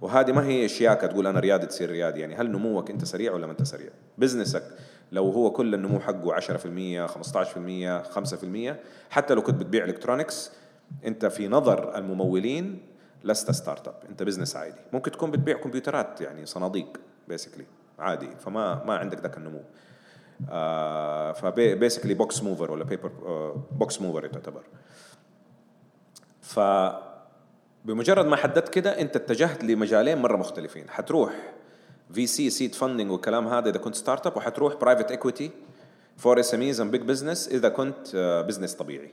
وهذه 0.00 0.32
ما 0.32 0.46
هي 0.46 0.68
شياكه 0.68 1.06
تقول 1.06 1.26
أنا 1.26 1.40
ريادي 1.40 1.66
تصير 1.66 1.90
ريادي. 1.90 2.20
يعني 2.20 2.34
هل 2.34 2.50
نموك 2.50 2.90
أنت 2.90 3.04
سريع 3.04 3.32
ولا 3.32 3.46
ما 3.46 3.52
أنت 3.52 3.62
سريع؟ 3.62 3.90
business 4.18 4.57
ك 4.57 4.62
لو 5.12 5.30
هو 5.30 5.50
كل 5.50 5.74
النمو 5.74 6.00
حقه 6.00 6.40
10% 6.40 7.06
15% 7.06 8.02
5% 8.72 8.74
حتى 9.10 9.34
لو 9.34 9.42
كنت 9.42 9.56
بتبيع 9.56 9.84
electronics 9.84 10.52
أنت 11.04 11.26
في 11.26 11.48
نظر 11.48 11.98
الممولين 11.98 12.78
لست 13.24 13.50
startup. 13.50 13.94
أنت 14.08 14.22
business 14.22 14.56
عادي. 14.56 14.80
ممكن 14.92 15.10
تكون 15.10 15.30
بتبيع 15.30 15.56
كمبيوترات 15.56 16.20
يعني 16.20 16.46
صناديق 16.46 17.00
basically 17.28 17.64
عادي 17.98 18.30
فما 18.38 18.84
ما 18.84 18.96
عندك 18.96 19.20
ذاك 19.20 19.36
النمو. 19.36 19.62
آه 20.50 21.32
ف 21.32 21.40
basically 21.40 22.14
box 22.14 22.42
mover 22.42 22.70
ولا 22.70 22.84
paper 22.84 23.10
box 23.72 24.00
mover 24.00 24.26
تعتبر. 24.26 24.62
ف 26.40 26.60
بمجرد 27.84 28.26
ما 28.26 28.36
حددت 28.36 28.68
كده 28.68 29.00
انت 29.00 29.16
اتجهت 29.16 29.64
لمجالين 29.64 30.18
مرة 30.18 30.36
مختلفين. 30.36 30.90
حتروح 30.90 31.52
VC 32.12 32.26
seed 32.26 32.74
funding 32.74 33.10
والكلام 33.10 33.48
هذا 33.48 33.68
إذا 33.68 33.78
كنت 33.78 33.94
startup 33.94 34.36
وحتروح 34.36 34.74
private 34.74 35.10
equity 35.10 35.50
for 36.16 36.40
SMEs 36.40 36.80
and 36.80 36.90
big 36.90 37.02
business 37.02 37.48
إذا 37.48 37.68
كنت 37.68 38.16
business 38.48 38.74
uh, 38.74 38.78
طبيعي. 38.78 39.12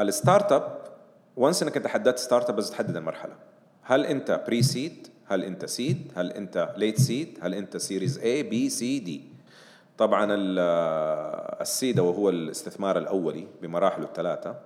ال 0.00 0.52
startup 0.52 0.82
once 1.36 1.62
إنك 1.62 1.76
أنت 1.76 1.86
حددت 1.86 2.18
startup 2.18 2.56
بس 2.56 2.70
تحدد 2.70 2.96
المرحلة. 2.96 3.34
هل 3.82 4.06
أنت 4.06 4.44
pre-seed 4.46 5.08
هل 5.30 5.44
انت 5.44 5.64
seed 5.64 6.12
هل 6.16 6.32
انت 6.32 6.74
late 6.76 7.00
seed 7.00 7.38
هل 7.42 7.54
انت 7.54 7.76
series 7.76 8.18
A 8.18 8.42
B 8.42 8.70
C 8.70 8.98
D 8.98 9.24
طبعا 9.98 10.26
ال 11.60 11.68
seed 11.68 12.00
وهو 12.00 12.28
الاستثمار 12.28 12.98
الأولي 12.98 13.46
بمراحله 13.62 14.04
الثلاثة. 14.04 14.56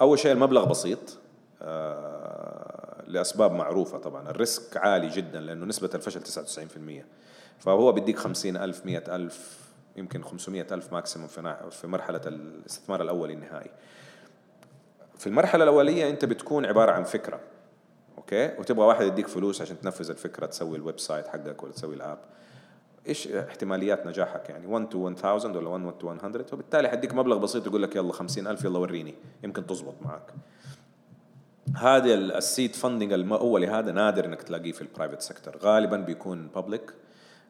أول 0.00 0.18
شيء 0.18 0.32
المبلغ 0.32 0.64
بسيط 0.64 1.18
لأسباب 3.06 3.52
معروفة 3.52 3.98
طبعا. 3.98 4.30
ال 4.30 4.39
risk 4.39 4.76
عالي 4.76 5.08
جدا 5.08 5.40
لأنه 5.40 5.66
نسبة 5.66 5.90
الفشل 5.94 6.20
99% 6.22 7.04
فهو 7.58 7.92
بيديك 7.92 8.18
50000 8.18 8.86
100000 8.86 9.58
يمكن 9.96 10.22
500000 10.22 10.92
maximum 10.92 11.28
في 11.28 11.56
في 11.70 11.86
مرحلة 11.86 12.20
الاستثمار 12.26 13.02
الأولي 13.02 13.32
النهائي. 13.34 13.70
في 15.18 15.26
المرحلة 15.26 15.64
الأولية 15.64 16.10
أنت 16.10 16.24
بتكون 16.24 16.66
عبارة 16.66 16.92
عن 16.92 17.04
فكرة. 17.04 17.40
أوكي؟ 18.18 18.58
وتبغى 18.58 18.86
واحد 18.86 19.06
يديك 19.06 19.28
فلوس 19.28 19.62
عشان 19.62 19.80
تنفذ 19.80 20.10
الفكرة 20.10 20.46
تسوي 20.46 20.76
ال 20.76 21.00
website 21.00 21.28
حقك 21.28 21.62
ولا 21.62 21.72
تسوي 21.72 21.94
ال 21.94 21.99
app. 21.99 22.18
إيش 23.08 23.28
احتماليات 23.28 24.06
نجاحك 24.06 24.50
يعني؟ 24.50 24.66
1 24.66 24.88
to 24.88 25.08
1000 25.08 25.24
ولا 25.24 25.68
1 25.68 25.98
to 25.98 26.14
100 26.14 26.46
وبالتالي 26.52 26.88
حديك 26.88 27.14
مبلغ 27.14 27.38
بسيط 27.38 27.66
يقول 27.66 27.82
لك 27.82 27.96
يلا 27.96 28.12
50000 28.12 28.64
يلا 28.64 28.78
وريني. 28.78 29.14
يمكن 29.44 29.66
تزبط 29.66 29.94
معك. 30.02 30.34
هذا 31.76 32.14
ال 32.14 32.26
seed 32.26 32.74
funding 32.74 33.12
الاولي 33.12 33.66
هذا 33.66 33.92
نادر 33.92 34.24
إنك 34.24 34.42
تلاقيه 34.42 34.72
في 34.72 34.82
ال 34.82 34.87
private 34.87 35.20
sector 35.20 35.56
غالبا 35.56 35.96
بيكون 35.96 36.48
public 36.48 36.92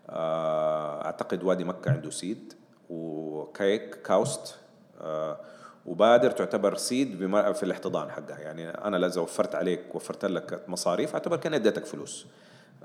آه، 0.08 1.04
أعتقد 1.04 1.44
وادي 1.44 1.64
مكة 1.64 1.90
عنده 1.90 2.10
seed 2.10 2.52
وكيك 2.90 3.94
كاوست. 3.94 4.54
آه، 5.00 5.40
وبادر 5.86 6.30
تعتبر 6.30 6.76
seed 6.76 7.18
في 7.52 7.62
الاحتضان 7.62 8.10
حقها. 8.10 8.38
يعني 8.38 8.68
أنا 8.68 9.06
اذا 9.06 9.20
وفرت 9.20 9.54
عليك 9.54 9.94
وفرت 9.94 10.24
لك 10.24 10.60
مصاريف 10.68 11.12
أعتبر 11.12 11.36
كان 11.36 11.54
اديتك 11.54 11.86
فلوس. 11.86 12.26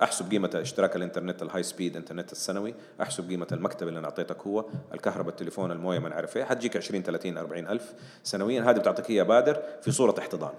أحسب 0.01 0.31
قيمة 0.31 0.49
اشتراك 0.55 0.95
الإنترنت 0.95 1.41
ال 1.41 1.63
high 1.63 1.78
speed 1.78 1.95
internet 1.97 2.31
السنوي 2.31 2.73
أحسب 3.01 3.29
قيمة 3.29 3.47
المكتب 3.51 3.87
اللي 3.87 3.99
أنا 3.99 4.07
أعطيتك 4.07 4.41
هو 4.47 4.65
الكهرباء 4.93 5.29
التليفون 5.29 5.71
الموية 5.71 5.99
ما 5.99 6.09
نعرف 6.09 6.37
إيه 6.37 6.43
حتجيك 6.43 6.77
20 6.77 7.03
30 7.03 7.37
40 7.37 7.67
ألف 7.67 7.93
سنويا. 8.23 8.61
هذه 8.61 8.77
بتعطيك 8.77 9.09
اياها 9.09 9.23
بادر 9.23 9.61
في 9.81 9.91
صورة 9.91 10.15
احتضان. 10.19 10.53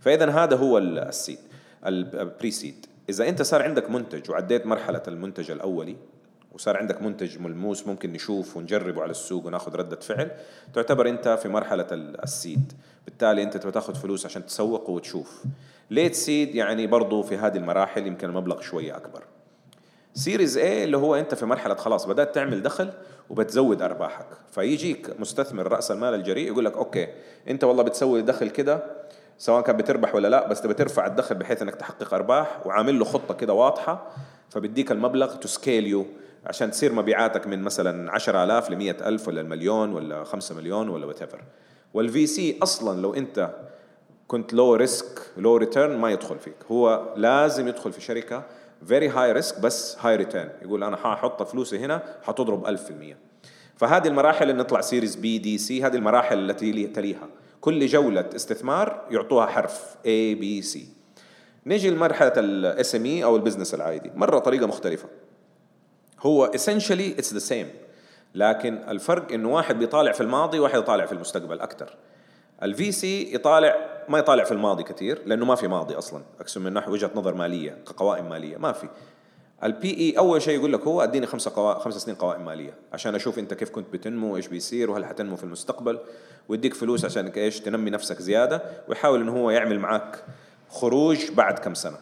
فاذا 0.00 0.30
هذا 0.30 0.56
هو 0.56 0.78
ال 0.78 0.90
seed 0.90 1.38
ال 1.86 2.50
pre-seed 2.50 2.86
إذا 3.08 3.28
أنت 3.28 3.42
صار 3.42 3.62
عندك 3.62 3.90
منتج 3.90 4.30
وعديت 4.30 4.66
مرحلة 4.66 5.02
المنتج 5.08 5.50
الأولي 5.50 5.96
وصار 6.54 6.76
عندك 6.76 7.02
منتج 7.02 7.38
ملموس 7.38 7.86
ممكن 7.86 8.12
نشوف 8.12 8.56
ونجربه 8.56 9.02
على 9.02 9.10
السوق 9.10 9.46
وناخذ 9.46 9.76
ردة 9.76 9.96
فعل 9.96 10.30
تعتبر 10.74 11.08
انت 11.08 11.38
في 11.42 11.48
مرحلة 11.48 11.86
ال 11.92 12.05
seed. 12.05 12.72
بالتالي 13.04 13.42
انت 13.42 13.56
تبغى 13.56 13.72
تاخذ 13.72 13.94
فلوس 13.94 14.26
عشان 14.26 14.46
تسوق 14.46 14.90
وتشوف. 14.90 15.44
late 15.90 16.14
seed 16.14 16.54
يعني 16.54 16.86
برضو 16.86 17.22
في 17.22 17.36
هذه 17.36 17.56
المراحل 17.56 18.06
يمكن 18.06 18.28
المبلغ 18.28 18.60
شوية 18.60 18.96
أكبر. 18.96 19.22
Series 20.14 20.58
A 20.58 20.84
اللي 20.84 20.96
هو 20.96 21.14
انت 21.14 21.34
في 21.34 21.46
مرحلة 21.46 21.74
خلاص 21.74 22.06
بدأت 22.06 22.34
تعمل 22.34 22.62
دخل 22.62 22.90
وبتزود 23.30 23.82
أرباحك. 23.82 24.26
فيجيك 24.50 25.20
مستثمر 25.20 25.72
رأس 25.72 25.90
المال 25.90 26.14
الجريء 26.14 26.46
يقول 26.46 26.64
لك 26.64 26.76
أوكي 26.76 27.08
انت 27.48 27.64
والله 27.64 27.82
بتسوي 27.82 28.22
دخل 28.22 28.50
كده 28.50 28.84
سواء 29.38 29.62
كان 29.62 29.76
بتربح 29.76 30.14
ولا 30.14 30.28
لا 30.28 30.48
بس 30.48 30.60
تبي 30.60 30.74
ترفع 30.74 31.06
الدخل 31.06 31.34
بحيث 31.34 31.62
انك 31.62 31.74
تحقق 31.74 32.14
أرباح 32.14 32.66
وعامل 32.66 32.98
له 32.98 33.04
خطة 33.04 33.34
كده 33.34 33.52
واضحة 33.52 34.10
فبديك 34.50 34.92
المبلغ 34.92 35.34
to 35.34 35.48
scale 35.48 35.86
you 35.86 36.06
عشان 36.46 36.70
تصير 36.70 36.92
مبيعاتك 36.92 37.46
من 37.46 37.62
مثلا 37.62 38.12
10000 38.12 38.70
ل 38.70 38.76
100000 38.76 39.28
ولا 39.28 39.40
المليون 39.40 39.92
ولا 39.92 40.24
5 40.24 40.54
مليون 40.54 40.88
ولا 40.88 41.06
whatever 41.06 41.40
وال 41.94 42.26
VC 42.26 42.58
أصلا 42.62 43.00
لو 43.00 43.14
أنت 43.14 43.50
كنت 44.28 44.54
low 44.54 44.74
risk 44.74 45.20
low 45.36 45.56
return 45.56 45.98
ما 45.98 46.10
يدخل 46.10 46.38
فيك. 46.38 46.54
هو 46.70 47.14
لازم 47.16 47.68
يدخل 47.68 47.92
في 47.92 48.00
شركة 48.00 48.42
very 48.86 49.08
high 49.08 49.32
risk 49.32 49.60
بس 49.60 49.96
high 50.00 50.16
return 50.16 50.50
يقول 50.62 50.84
أنا 50.84 50.96
حاحط 50.96 51.42
فلوسي 51.42 51.78
هنا 51.78 52.02
حتضرب 52.22 52.66
1000% 52.66 52.80
فهذه 53.76 54.08
المراحل 54.08 54.50
اللي 54.50 54.62
نطلع 54.62 54.80
Series 54.80 55.16
B 55.16 55.38
D 55.38 55.58
C 55.58 55.82
هذه 55.84 55.96
المراحل 55.96 56.50
التي 56.50 56.86
تليها. 56.86 57.28
كل 57.60 57.86
جولة 57.86 58.30
استثمار 58.36 59.06
يعطوها 59.10 59.46
حرف 59.46 59.96
A 60.04 60.36
B 60.40 60.64
C. 60.74 60.78
نيجي 61.66 61.90
لمرحلة 61.90 62.32
ال 62.36 62.94
SME 62.94 63.24
أو 63.24 63.36
ال 63.36 63.40
business 63.40 63.74
العادي. 63.74 64.10
مرة 64.14 64.38
طريقة 64.38 64.66
مختلفة. 64.66 65.08
هو 66.26 66.52
essentially 66.52 67.20
it's 67.20 67.30
the 67.30 67.50
same. 67.50 67.66
لكن 68.34 68.74
الفرق 68.88 69.32
انه 69.32 69.48
واحد 69.48 69.78
بيطالع 69.78 70.12
في 70.12 70.20
الماضي 70.20 70.58
وواحد 70.58 70.78
يطالع 70.78 71.06
في 71.06 71.12
المستقبل 71.12 71.60
أكثر 71.60 71.96
ال 72.62 72.92
VC 72.92 73.34
يطالع 73.34 73.76
ما 74.08 74.18
يطالع 74.18 74.44
في 74.44 74.52
الماضي 74.52 74.82
كثير 74.82 75.22
لأنه 75.26 75.44
ما 75.44 75.54
في 75.54 75.68
ماضي 75.68 75.94
أصلا. 75.94 76.22
أقسم 76.40 76.64
من 76.64 76.72
ناحية 76.72 76.92
وجهة 76.92 77.10
نظر 77.14 77.34
مالية 77.34 77.78
كقوائم 77.86 78.28
مالية 78.28 78.56
ما 78.56 78.72
في. 78.72 78.88
ال 79.64 79.90
PE 79.90 80.18
أول 80.18 80.42
شيء 80.42 80.58
يقول 80.58 80.72
لك 80.72 80.80
هو 80.80 81.02
أديني 81.02 81.26
خمسة 81.26 81.50
قوا... 81.50 81.78
خمس 81.78 81.94
سنين 81.94 82.16
قوائم 82.16 82.44
مالية. 82.44 82.74
عشان 82.92 83.14
أشوف 83.14 83.38
أنت 83.38 83.54
كيف 83.54 83.70
كنت 83.70 83.92
بتنمو 83.92 84.34
وايش 84.34 84.48
بيصير 84.48 84.90
وهل 84.90 85.04
حتنمو 85.04 85.36
في 85.36 85.44
المستقبل. 85.44 85.98
ويديك 86.48 86.74
فلوس 86.74 87.04
عشان 87.04 87.26
إيش؟ 87.26 87.60
تنمي 87.60 87.90
نفسك 87.90 88.22
زيادة. 88.22 88.62
ويحاول 88.88 89.20
إنه 89.20 89.36
هو 89.36 89.50
يعمل 89.50 89.78
معك 89.78 90.24
خروج 90.68 91.30
بعد 91.30 91.58
كم 91.58 91.74
سنة. 91.74 91.98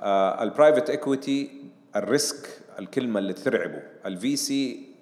آه 0.00 0.42
ال 0.42 0.48
private 0.48 0.90
equity 0.90 1.61
ال 1.96 2.06
risk 2.06 2.48
الكلمة 2.78 3.18
اللي 3.18 3.32
ترعبه. 3.32 3.82
ال 4.06 4.36
VC 4.36 4.92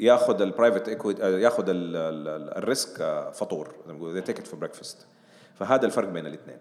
ياخذ 0.00 0.42
ال 0.42 0.48
private 0.48 0.88
ياخذ 1.20 1.64
ال 1.68 1.94
risk 1.94 3.00
آه، 3.00 3.30
فطور 3.30 3.74
زي 4.02 4.20
take 4.20 4.38
it 4.38 4.46
for 4.46 4.60
breakfast 4.60 5.06
فهذا 5.58 5.86
الفرق 5.86 6.08
بين 6.08 6.26
الاثنين. 6.26 6.58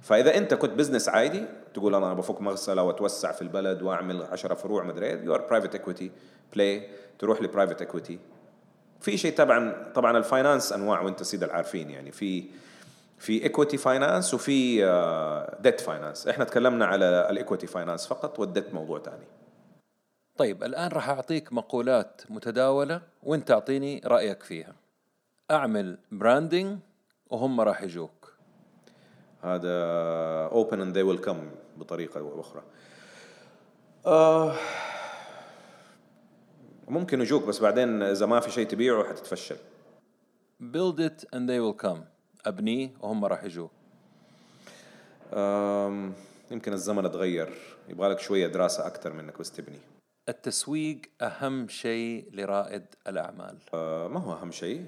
فإذا 0.00 0.36
أنت 0.36 0.54
كنت 0.54 0.70
business 0.70 1.08
عادي 1.08 1.44
تقول 1.74 1.94
أنا 1.94 2.14
بفك 2.14 2.40
مغسله 2.40 2.82
واتوسع 2.82 3.32
في 3.32 3.42
البلد 3.42 3.82
وأعمل 3.82 4.22
10 4.22 4.54
فروع 4.54 4.84
مدري 4.84 5.06
إيه 5.06 5.24
you 5.24 5.34
are 5.34 5.46
private 5.46 5.74
equity 5.74 6.10
play 6.54 6.88
تروح 7.18 7.42
ل 7.42 7.47
private 7.47 7.80
equity 7.80 8.18
في 9.00 9.16
شيء 9.16 9.34
طبعا 9.36 9.92
طبعا 9.94 10.18
ال 10.18 10.25
finance 10.25 10.72
أنواع 10.72 11.00
وأنت 11.00 11.22
سيد 11.22 11.42
العارفين 11.42 11.90
يعني. 11.90 12.12
في 12.12 12.44
في 13.18 13.42
equity 13.42 13.76
finance 13.76 14.34
وفي 14.34 14.76
debt 15.60 15.80
آه، 15.80 15.84
finance 15.84 16.28
إحنا 16.28 16.44
تكلمنا 16.44 16.86
على 16.86 17.30
ال 17.30 17.35
equity 17.35 17.66
finance 17.66 18.06
فقط 18.06 18.38
والديت 18.38 18.74
موضوع 18.74 18.98
ثاني 18.98 19.26
طيب 20.36 20.64
الآن 20.64 20.88
راح 20.88 21.08
أعطيك 21.08 21.52
مقولات 21.52 22.22
متداولة 22.30 23.00
وانت 23.22 23.50
اعطيني 23.50 24.00
رأيك 24.04 24.42
فيها. 24.42 24.74
أعمل 25.50 25.98
براندنج 26.12 26.78
وهم 27.30 27.60
راح 27.60 27.82
يجوك. 27.82 28.34
هذا 29.42 30.48
open 30.48 30.76
and 30.76 30.94
they 30.94 31.02
will 31.02 31.26
come 31.28 31.36
بطريقة 31.76 32.20
أو 32.20 32.40
أخرى. 32.40 32.62
آه 34.06 34.56
ممكن 36.88 37.20
يجوك 37.20 37.44
بس 37.44 37.58
بعدين 37.58 38.02
إذا 38.02 38.26
ما 38.26 38.40
في 38.40 38.50
شيء 38.50 38.66
تبيعه 38.66 39.04
حتتفشل. 39.04 39.56
Build 40.62 41.00
it 41.00 41.24
and 41.32 41.48
they 41.48 41.60
will 41.60 41.86
come. 41.86 42.13
أبنيه 42.46 42.90
وهم 43.00 43.24
راح 43.24 43.44
يجوك 43.44 43.70
يمكن 46.50 46.72
الزمن 46.72 47.04
اتغير 47.04 47.48
يبغى 47.88 48.08
لك 48.08 48.18
شوية 48.18 48.46
دراسة 48.46 48.86
أكثر 48.86 49.12
منك 49.12 49.38
بس 49.38 49.52
تبني. 49.52 49.78
التسويق 50.28 51.00
أهم 51.22 51.68
شيء 51.68 52.28
لرائد 52.32 52.84
الأعمال. 53.08 53.58
آه 53.74 54.08
ما 54.08 54.20
هو 54.20 54.32
أهم 54.32 54.52
شيء. 54.52 54.84